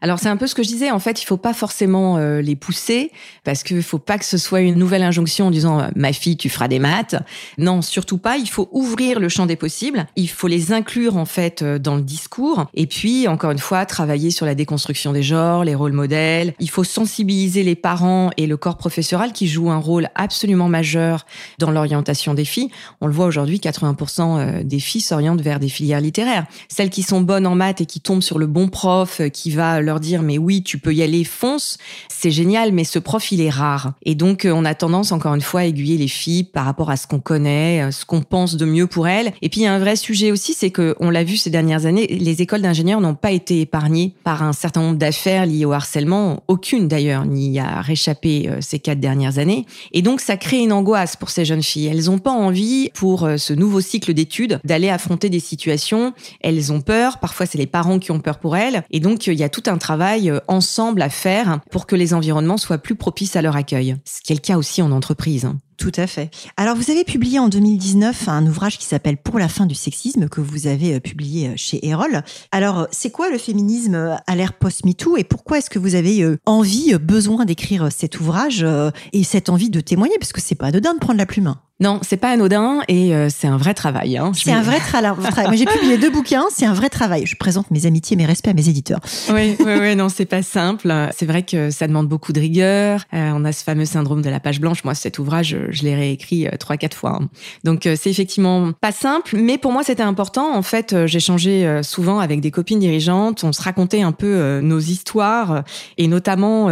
Alors 0.02 0.18
c'est 0.18 0.28
un 0.28 0.36
peu 0.36 0.48
ce 0.48 0.56
que 0.56 0.64
je 0.64 0.68
disais. 0.68 0.90
En 0.90 0.98
fait, 0.98 1.22
il 1.22 1.24
faut 1.24 1.36
pas 1.36 1.54
forcément 1.54 2.16
euh, 2.16 2.42
les 2.42 2.56
pousser 2.56 3.12
parce 3.44 3.62
qu'il 3.62 3.82
faut 3.84 4.00
pas 4.00 4.18
que 4.18 4.24
ce 4.24 4.36
soit 4.36 4.60
une 4.60 4.74
nouvelle 4.74 5.04
injonction 5.04 5.46
en 5.46 5.50
disant 5.52 5.78
euh, 5.78 5.88
ma 5.94 6.12
fille 6.12 6.36
tu 6.36 6.48
feras 6.48 6.66
des 6.66 6.80
maths. 6.80 7.14
Non, 7.56 7.82
surtout 7.82 8.18
pas. 8.18 8.36
Il 8.36 8.48
faut 8.48 8.68
ouvrir 8.72 9.20
le 9.20 9.28
champ 9.28 9.46
des 9.46 9.54
possibles. 9.54 10.08
Il 10.16 10.28
faut 10.28 10.48
les 10.48 10.72
inclure 10.72 11.16
en 11.16 11.24
fait 11.24 11.62
euh, 11.62 11.78
dans 11.78 11.94
le 11.94 12.02
discours. 12.02 12.66
Et 12.74 12.88
puis 12.88 13.28
encore 13.28 13.52
une 13.52 13.60
fois, 13.60 13.86
travailler 13.86 14.32
sur 14.32 14.44
la 14.44 14.56
déconstruction 14.56 15.12
des 15.12 15.22
genres, 15.22 15.62
les 15.62 15.76
rôles 15.76 15.92
modèles. 15.92 16.54
Il 16.58 16.68
faut 16.68 16.84
sensibiliser 16.84 17.62
les 17.62 17.76
parents 17.76 18.30
et 18.36 18.48
le 18.48 18.56
corps 18.56 18.78
professoral 18.78 19.32
qui 19.32 19.46
joue 19.46 19.70
un 19.70 19.78
rôle 19.78 20.08
absolument 20.16 20.68
majeur 20.68 21.26
dans 21.60 21.70
l'orientation 21.70 22.34
des 22.34 22.44
filles. 22.44 22.70
On 23.00 23.06
le 23.06 23.12
voit 23.12 23.26
aujourd'hui, 23.26 23.58
80% 23.58 24.64
des 24.64 24.80
filles 24.80 25.00
s'orientent 25.00 25.42
vers 25.42 25.60
des 25.60 25.68
filières 25.68 26.00
littéraires. 26.00 26.46
Celles 26.68 26.90
qui 26.90 27.04
sont 27.04 27.20
bonnes 27.20 27.46
en 27.46 27.54
maths 27.54 27.80
et 27.80 27.86
qui 27.86 28.00
tombent 28.00 28.22
sur 28.22 28.40
le 28.40 28.48
bon 28.48 28.66
prof 28.66 29.20
qui 29.32 29.50
va 29.52 29.80
leur 29.80 29.91
dire 30.00 30.22
mais 30.22 30.38
oui, 30.38 30.62
tu 30.62 30.78
peux 30.78 30.94
y 30.94 31.02
aller, 31.02 31.24
fonce, 31.24 31.78
c'est 32.08 32.30
génial, 32.30 32.72
mais 32.72 32.84
ce 32.84 32.98
prof 32.98 33.32
il 33.32 33.40
est 33.40 33.50
rare. 33.50 33.94
Et 34.04 34.14
donc 34.14 34.44
euh, 34.44 34.52
on 34.52 34.64
a 34.64 34.74
tendance 34.74 35.12
encore 35.12 35.34
une 35.34 35.40
fois 35.40 35.60
à 35.60 35.64
aiguiller 35.64 35.98
les 35.98 36.08
filles 36.08 36.44
par 36.44 36.64
rapport 36.64 36.90
à 36.90 36.96
ce 36.96 37.06
qu'on 37.06 37.20
connaît, 37.20 37.82
euh, 37.82 37.90
ce 37.90 38.04
qu'on 38.04 38.22
pense 38.22 38.56
de 38.56 38.64
mieux 38.64 38.86
pour 38.86 39.08
elles. 39.08 39.32
Et 39.42 39.48
puis 39.48 39.60
il 39.60 39.64
y 39.64 39.66
a 39.66 39.72
un 39.72 39.78
vrai 39.78 39.96
sujet 39.96 40.30
aussi, 40.30 40.54
c'est 40.54 40.70
que 40.70 40.94
on 41.00 41.10
l'a 41.10 41.24
vu 41.24 41.36
ces 41.36 41.50
dernières 41.50 41.86
années, 41.86 42.06
les 42.06 42.42
écoles 42.42 42.62
d'ingénieurs 42.62 43.00
n'ont 43.00 43.14
pas 43.14 43.32
été 43.32 43.60
épargnées 43.60 44.14
par 44.24 44.42
un 44.42 44.52
certain 44.52 44.82
nombre 44.82 44.98
d'affaires 44.98 45.46
liées 45.46 45.64
au 45.64 45.72
harcèlement, 45.72 46.42
aucune 46.48 46.88
d'ailleurs 46.88 47.26
n'y 47.26 47.58
a 47.58 47.80
réchappé 47.80 48.48
euh, 48.48 48.58
ces 48.60 48.78
quatre 48.78 49.00
dernières 49.00 49.38
années. 49.38 49.66
Et 49.92 50.02
donc 50.02 50.20
ça 50.20 50.36
crée 50.36 50.58
une 50.58 50.72
angoisse 50.72 51.16
pour 51.16 51.30
ces 51.30 51.44
jeunes 51.44 51.62
filles. 51.62 51.86
Elles 51.86 52.04
n'ont 52.04 52.18
pas 52.18 52.30
envie 52.30 52.90
pour 52.94 53.28
ce 53.36 53.52
nouveau 53.52 53.80
cycle 53.80 54.14
d'études 54.14 54.60
d'aller 54.64 54.88
affronter 54.88 55.28
des 55.28 55.40
situations. 55.40 56.12
Elles 56.40 56.72
ont 56.72 56.80
peur. 56.80 57.18
Parfois 57.18 57.46
c'est 57.46 57.58
les 57.58 57.66
parents 57.66 57.98
qui 57.98 58.10
ont 58.10 58.20
peur 58.20 58.38
pour 58.38 58.56
elles. 58.56 58.84
Et 58.90 59.00
donc 59.00 59.26
il 59.26 59.34
y 59.34 59.44
a 59.44 59.48
tout 59.48 59.62
un 59.66 59.78
travail 59.82 60.30
euh, 60.30 60.38
ensemble 60.48 61.02
à 61.02 61.10
faire 61.10 61.60
pour 61.70 61.86
que 61.86 61.96
les 61.96 62.14
environnements 62.14 62.56
soient 62.56 62.78
plus 62.78 62.94
propices 62.94 63.36
à 63.36 63.42
leur 63.42 63.56
accueil. 63.56 63.96
Ce 64.04 64.22
qui 64.22 64.32
est 64.32 64.36
le 64.36 64.40
cas 64.40 64.56
aussi 64.56 64.80
en 64.80 64.92
entreprise. 64.92 65.44
Hein. 65.44 65.58
Tout 65.76 65.92
à 65.96 66.06
fait. 66.06 66.30
Alors, 66.56 66.76
vous 66.76 66.92
avez 66.92 67.02
publié 67.02 67.40
en 67.40 67.48
2019 67.48 68.28
un 68.28 68.46
ouvrage 68.46 68.78
qui 68.78 68.86
s'appelle 68.86 69.16
Pour 69.16 69.40
la 69.40 69.48
fin 69.48 69.66
du 69.66 69.74
sexisme 69.74 70.28
que 70.28 70.40
vous 70.40 70.68
avez 70.68 70.94
euh, 70.94 71.00
publié 71.00 71.48
euh, 71.48 71.52
chez 71.56 71.84
Erol. 71.86 72.22
Alors, 72.52 72.86
c'est 72.92 73.10
quoi 73.10 73.28
le 73.30 73.38
féminisme 73.38 74.16
à 74.26 74.36
l'ère 74.36 74.52
post-MeToo 74.52 75.16
et 75.16 75.24
pourquoi 75.24 75.58
est-ce 75.58 75.70
que 75.70 75.80
vous 75.80 75.96
avez 75.96 76.24
envie, 76.46 76.94
besoin 76.98 77.44
d'écrire 77.44 77.88
cet 77.90 78.20
ouvrage 78.20 78.64
et 79.12 79.24
cette 79.24 79.48
envie 79.48 79.70
de 79.70 79.80
témoigner? 79.80 80.14
Parce 80.20 80.32
que 80.32 80.40
c'est 80.40 80.54
pas 80.54 80.66
anodin 80.66 80.94
de 80.94 81.00
prendre 81.00 81.18
la 81.18 81.26
plume. 81.26 81.54
Non, 81.82 81.98
c'est 82.00 82.16
pas 82.16 82.30
anodin 82.30 82.78
et 82.86 83.12
euh, 83.12 83.26
c'est 83.28 83.48
un 83.48 83.56
vrai 83.56 83.74
travail. 83.74 84.16
Hein. 84.16 84.30
C'est 84.36 84.52
un 84.52 84.62
vrai 84.62 84.78
travail. 84.78 85.48
Moi, 85.48 85.56
j'ai 85.56 85.64
publié 85.64 85.98
deux 85.98 86.10
bouquins, 86.10 86.44
c'est 86.54 86.64
un 86.64 86.74
vrai 86.74 86.88
travail. 86.88 87.26
Je 87.26 87.34
présente 87.34 87.72
mes 87.72 87.86
amitiés 87.86 88.14
et 88.14 88.16
mes 88.16 88.24
respects 88.24 88.46
à 88.46 88.54
mes 88.54 88.68
éditeurs. 88.68 89.00
Oui, 89.30 89.56
oui, 89.58 89.72
oui, 89.80 89.96
non, 89.96 90.08
c'est 90.08 90.24
pas 90.24 90.42
simple. 90.42 90.94
C'est 91.16 91.26
vrai 91.26 91.42
que 91.42 91.70
ça 91.70 91.88
demande 91.88 92.06
beaucoup 92.06 92.32
de 92.32 92.38
rigueur. 92.38 93.00
Euh, 93.12 93.32
on 93.34 93.44
a 93.44 93.50
ce 93.50 93.64
fameux 93.64 93.84
syndrome 93.84 94.22
de 94.22 94.30
la 94.30 94.38
page 94.38 94.60
blanche. 94.60 94.84
Moi, 94.84 94.94
cet 94.94 95.18
ouvrage, 95.18 95.56
je 95.70 95.82
l'ai 95.82 95.96
réécrit 95.96 96.46
euh, 96.46 96.50
trois, 96.56 96.76
quatre 96.76 96.96
fois. 96.96 97.18
Hein. 97.20 97.28
Donc, 97.64 97.80
c'est 97.82 98.10
effectivement 98.10 98.70
pas 98.80 98.92
simple, 98.92 99.36
mais 99.36 99.58
pour 99.58 99.72
moi, 99.72 99.82
c'était 99.82 100.04
important. 100.04 100.54
En 100.54 100.62
fait, 100.62 100.94
j'ai 101.06 101.18
changé 101.18 101.80
souvent 101.82 102.20
avec 102.20 102.40
des 102.40 102.52
copines 102.52 102.78
dirigeantes. 102.78 103.42
On 103.42 103.52
se 103.52 103.60
racontait 103.60 104.02
un 104.02 104.12
peu 104.12 104.60
nos 104.60 104.78
histoires 104.78 105.64
et 105.98 106.06
notamment 106.06 106.68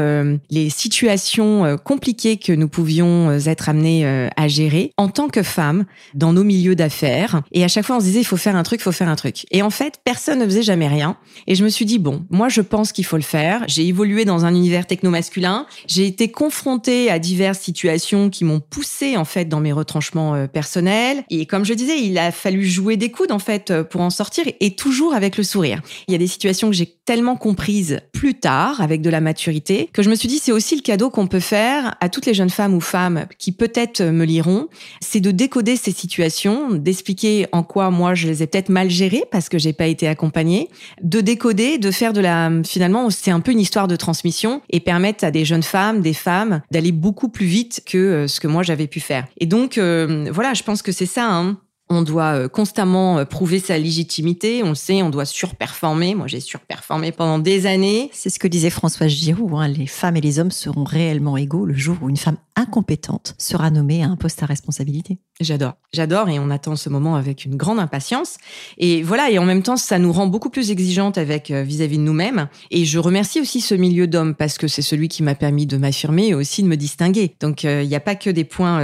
les 0.51 0.71
situations 0.71 1.77
compliquées 1.83 2.37
que 2.37 2.53
nous 2.53 2.69
pouvions 2.69 3.33
être 3.33 3.69
amenés 3.69 4.31
à 4.37 4.49
gérer 4.49 4.93
en 5.01 5.09
tant 5.09 5.31
que 5.31 5.43
femme 5.43 5.87
dans 6.13 6.35
nos 6.35 6.45
milieux 6.45 6.77
d'affaires. 6.77 7.41
Et 7.53 7.65
à 7.65 7.69
chaque 7.69 7.87
fois, 7.87 7.97
on 7.97 8.01
se 8.01 8.05
disait, 8.05 8.21
il 8.21 8.25
faut 8.25 8.37
faire 8.37 8.55
un 8.55 8.63
truc, 8.63 8.81
il 8.81 8.83
faut 8.83 8.93
faire 8.93 9.09
un 9.09 9.17
truc. 9.17 9.47
Et 9.51 9.63
en 9.63 9.71
fait, 9.71 9.95
personne 10.05 10.41
ne 10.41 10.45
faisait 10.45 10.63
jamais 10.63 10.89
rien. 10.89 11.17
Et 11.47 11.55
je 11.55 11.65
me 11.65 11.71
suis 11.71 11.87
dit, 11.87 11.99
bon, 11.99 12.27
moi, 12.29 12.51
je 12.51 12.61
pense 12.61 12.93
qu'il 12.93 13.07
faut 13.07 13.17
le 13.17 13.23
faire. 13.23 13.65
J'ai 13.67 13.87
évolué 13.87 14.27
dans 14.27 14.45
un 14.45 14.55
univers 14.55 14.87
techno-masculin. 14.87 15.65
J'ai 15.87 16.07
été 16.07 16.31
confrontée 16.31 17.11
à 17.11 17.19
diverses 17.19 17.61
situations 17.61 18.29
qui 18.29 18.45
m'ont 18.45 18.61
poussée, 18.61 19.17
en 19.17 19.25
fait, 19.25 19.47
dans 19.47 19.61
mes 19.61 19.73
retranchements 19.73 20.35
euh, 20.35 20.47
personnels. 20.47 21.25
Et 21.31 21.47
comme 21.47 21.65
je 21.65 21.73
disais, 21.73 21.99
il 21.99 22.19
a 22.19 22.31
fallu 22.31 22.67
jouer 22.67 22.99
des 22.99 23.11
coudes, 23.11 23.33
en 23.33 23.39
fait, 23.39 23.71
euh, 23.71 23.85
pour 23.85 24.03
en 24.03 24.11
sortir 24.11 24.45
et 24.61 24.75
toujours 24.75 25.15
avec 25.15 25.39
le 25.39 25.45
sourire. 25.45 25.81
Il 26.09 26.13
y 26.13 26.15
a 26.15 26.19
des 26.19 26.27
situations 26.27 26.69
que 26.69 26.77
j'ai 26.77 27.00
tellement 27.11 27.35
comprises 27.35 27.99
plus 28.13 28.35
tard, 28.35 28.81
avec 28.81 29.03
de 29.03 29.11
la 29.11 29.21
maturité, 29.21 29.91
que 29.93 30.01
je 30.01 30.11
me 30.11 30.15
suis 30.15 30.29
dit, 30.29 30.39
c'est 30.39 30.53
aussi 30.53 30.77
le 30.77 30.81
cadeau 30.81 31.11
qu'on 31.11 31.27
peut 31.27 31.41
faire 31.41 31.97
à 32.01 32.09
toutes 32.09 32.25
les 32.25 32.35
jeunes 32.35 32.51
femmes 32.51 32.73
ou 32.73 32.81
femmes 32.81 33.27
qui 33.37 33.51
peut-être 33.51 34.01
me 34.01 34.25
liront 34.25 34.69
c'est 35.01 35.19
de 35.19 35.33
décoder 35.33 35.75
ces 35.75 35.91
situations, 35.91 36.71
d'expliquer 36.71 37.49
en 37.51 37.65
quoi 37.65 37.91
moi 37.91 38.15
je 38.15 38.29
les 38.29 38.45
ai 38.45 38.47
peut-être 38.47 38.69
mal 38.69 38.91
gérées 38.91 39.25
parce 39.33 39.49
que 39.49 39.59
j'ai 39.59 39.73
pas 39.73 39.89
été 39.89 40.07
accompagnée, 40.07 40.69
de 41.03 41.21
décoder, 41.21 41.79
de 41.79 41.91
faire 41.91 42.13
de 42.13 42.21
la 42.21 42.49
finalement 42.65 43.11
c'est 43.11 43.33
un 43.33 43.41
peu 43.41 43.51
une 43.51 43.59
histoire 43.59 43.89
de 43.89 43.97
transmission 43.97 44.63
et 44.71 44.79
permettre 44.79 45.25
à 45.25 45.33
des 45.33 45.45
jeunes 45.45 45.65
femmes, 45.65 46.03
des 46.03 46.15
femmes 46.15 46.63
d'aller 46.71 46.93
beaucoup 46.93 47.29
plus 47.29 47.47
vite 47.47 47.83
que 47.87 47.99
euh, 47.99 48.29
ce 48.29 48.39
que 48.39 48.47
moi 48.47 48.63
j'avais 48.63 48.87
pu 48.87 49.01
faire. 49.01 49.27
Et 49.41 49.47
donc 49.47 49.79
euh, 49.79 50.31
voilà, 50.31 50.55
je 50.55 50.63
pense 50.63 50.81
que 50.81 50.93
c'est 50.93 51.07
ça. 51.07 51.27
Hein 51.29 51.59
on 51.91 52.03
doit 52.03 52.37
euh, 52.37 52.49
constamment 52.49 53.19
euh, 53.19 53.25
prouver 53.25 53.59
sa 53.59 53.77
légitimité. 53.77 54.63
On 54.63 54.71
le 54.71 54.75
sait, 54.77 55.03
on 55.03 55.11
doit 55.11 55.25
surperformer. 55.25 56.15
Moi, 56.15 56.29
j'ai 56.29 56.41
surperformé 56.41 57.11
pendant 57.11 57.41
des 57.41 57.67
années. 57.67 58.11
C'est 58.13 58.31
ce 58.31 58.39
que 58.39 58.49
disait 58.49 58.71
Françoise 58.71 59.11
Giroud. 59.11 59.53
Hein. 59.55 59.69
Les 59.69 59.89
femmes 59.89 60.17
et 60.17 60.21
les 60.21 60.39
hommes 60.39 60.53
seront 60.53 60.85
réellement 60.85 61.37
égaux 61.37 61.67
le 61.67 61.75
jour 61.75 61.97
où 62.01 62.09
une 62.09 62.17
femme 62.17 62.37
incompétente 62.55 63.35
sera 63.39 63.71
nommée 63.71 64.03
à 64.05 64.07
un 64.07 64.17
poste 64.17 64.43
à 64.43 64.47
responsabilité. 64.47 65.19
J'adore. 65.41 65.75
J'adore 65.93 66.29
et 66.29 66.39
on 66.39 66.51
attend 66.51 66.77
ce 66.77 66.89
moment 66.91 67.17
avec 67.17 67.45
une 67.45 67.57
grande 67.57 67.81
impatience. 67.81 68.37
Et 68.79 69.03
voilà, 69.03 69.31
et 69.31 69.39
en 69.39 69.45
même 69.45 69.63
temps, 69.63 69.77
ça 69.77 69.99
nous 69.99 70.13
rend 70.13 70.27
beaucoup 70.27 70.51
plus 70.51 70.71
exigeantes 70.71 71.19
avec 71.19 71.51
euh, 71.51 71.63
vis-à-vis 71.63 71.97
de 71.97 72.03
nous-mêmes. 72.03 72.49
Et 72.71 72.85
je 72.85 72.99
remercie 72.99 73.41
aussi 73.41 73.61
ce 73.61 73.75
milieu 73.75 74.07
d'hommes 74.07 74.35
parce 74.35 74.59
que 74.59 74.69
c'est 74.69 74.83
celui 74.83 75.09
qui 75.09 75.23
m'a 75.23 75.35
permis 75.35 75.67
de 75.67 75.77
m'affirmer 75.77 76.29
et 76.29 76.35
aussi 76.35 76.63
de 76.63 76.69
me 76.69 76.77
distinguer. 76.77 77.35
Donc, 77.41 77.65
il 77.65 77.89
n'y 77.89 77.97
a 77.97 78.01
pas 78.01 78.15
que 78.15 78.31
des 78.31 78.45
points 78.45 78.81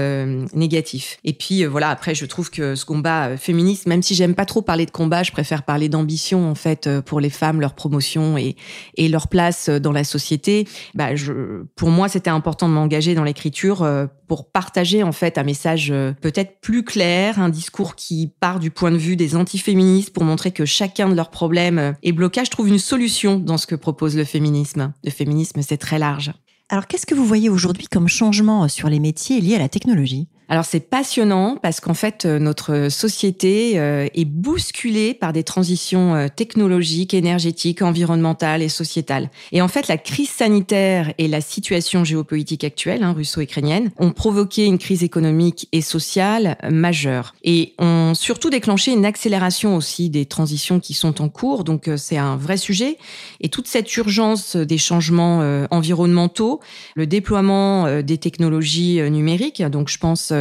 négatifs. 0.55 1.19
Et 1.25 1.35
puis, 1.35 1.65
voilà, 1.65 1.91
après, 1.91 2.15
je 2.15 2.25
trouve 2.25 2.51
que 2.51 2.75
ce 2.75 2.85
qu'on 2.85 2.96
combat 2.97 3.37
féministe, 3.37 3.87
même 3.87 4.03
si 4.03 4.15
j'aime 4.15 4.35
pas 4.35 4.47
trop 4.47 4.63
parler 4.63 4.87
de 4.87 4.91
combat, 4.91 5.23
je 5.23 5.31
préfère 5.31 5.65
parler 5.65 5.91
d'ambition 5.91 6.51
en 6.51 6.55
fait 6.55 6.89
pour 7.01 7.21
les 7.21 7.29
femmes, 7.29 7.61
leur 7.61 7.75
promotion 7.75 8.39
et, 8.39 8.57
et 8.97 9.09
leur 9.09 9.29
place 9.29 9.69
dans 9.69 9.93
la 9.93 10.03
société. 10.03 10.67
Bah, 10.95 11.15
je, 11.15 11.65
pour 11.77 11.91
moi, 11.91 12.09
c'était 12.09 12.31
important 12.31 12.71
de 12.71 12.75
m'engager 12.75 13.15
dans 13.15 13.25
l'écriture 13.25 13.87
pour 14.29 14.51
partager 14.51 15.03
en 15.03 15.13
fait 15.13 15.37
un 15.37 15.43
message 15.43 15.93
peut-être 16.23 16.61
plus 16.61 16.85
clair, 16.85 17.39
un 17.39 17.51
discours 17.51 17.97
qui 17.97 18.33
part 18.41 18.61
du 18.61 18.71
point 18.71 18.91
de 18.91 18.97
vue 18.97 19.17
des 19.17 19.37
antiféministes 19.37 20.15
pour 20.15 20.25
montrer 20.25 20.51
que 20.51 20.65
chacun 20.65 21.11
de 21.11 21.15
leurs 21.15 21.31
problèmes 21.31 21.97
et 22.03 22.13
blocages 22.13 22.49
trouve 22.49 22.69
une 22.69 22.79
solution 22.79 23.39
dans 23.39 23.59
ce 23.59 23.67
que 23.67 23.75
propose 23.75 24.17
le 24.17 24.25
féminisme. 24.25 24.95
Le 25.05 25.11
féminisme, 25.11 25.61
c'est 25.61 25.77
très 25.77 25.99
large. 25.99 26.33
Alors, 26.71 26.87
qu'est-ce 26.87 27.07
que 27.07 27.15
vous 27.15 27.27
voyez 27.27 27.49
aujourd'hui 27.49 27.87
comme 27.87 28.09
changement 28.09 28.67
sur 28.69 28.89
les 28.89 29.01
métiers 29.01 29.41
liés 29.41 29.55
à 29.55 29.59
la 29.59 29.69
technologie? 29.69 30.29
Alors 30.49 30.65
c'est 30.65 30.81
passionnant 30.81 31.57
parce 31.61 31.81
qu'en 31.81 31.95
fait 31.95 32.25
euh, 32.25 32.39
notre 32.39 32.89
société 32.89 33.81
euh, 33.81 34.07
est 34.15 34.25
bousculée 34.25 35.13
par 35.13 35.33
des 35.33 35.43
transitions 35.43 36.15
euh, 36.15 36.29
technologiques, 36.35 37.15
énergétiques, 37.15 37.83
environnementales 37.83 38.63
et 38.63 38.69
sociétales. 38.69 39.31
Et 39.51 39.61
en 39.61 39.67
fait 39.67 39.89
la 39.89 39.99
crise 39.99 40.31
sanitaire 40.31 41.13
et 41.19 41.27
la 41.27 41.41
situation 41.41 42.05
géopolitique 42.05 42.63
actuelle, 42.63 43.03
hein, 43.03 43.13
russo-ukrainienne, 43.13 43.91
ont 43.99 44.13
provoqué 44.13 44.67
une 44.67 44.79
crise 44.79 45.03
économique 45.03 45.69
et 45.73 45.81
sociale 45.81 46.57
majeure 46.71 47.35
et 47.43 47.75
ont 47.79 48.15
surtout 48.15 48.51
déclenché 48.51 48.93
une 48.93 49.05
accélération 49.05 49.75
aussi 49.77 50.11
des 50.11 50.27
transitions 50.27 50.79
qui 50.79 50.95
sont 50.95 51.21
en 51.21 51.29
cours. 51.29 51.65
Donc 51.65 51.91
c'est 51.97 52.19
un 52.19 52.37
vrai 52.37 52.57
sujet 52.57 52.99
et 53.41 53.49
toute 53.49 53.67
cette 53.67 53.95
urgence 53.97 54.55
des 54.55 54.79
changements 54.79 55.67
environnementaux, 55.71 56.61
le 56.95 57.07
déploiement 57.07 58.03
des 58.03 58.19
technologies 58.19 59.01
numériques. 59.11 59.63
Donc 59.63 59.89
je 59.89 59.99
pense 59.99 60.33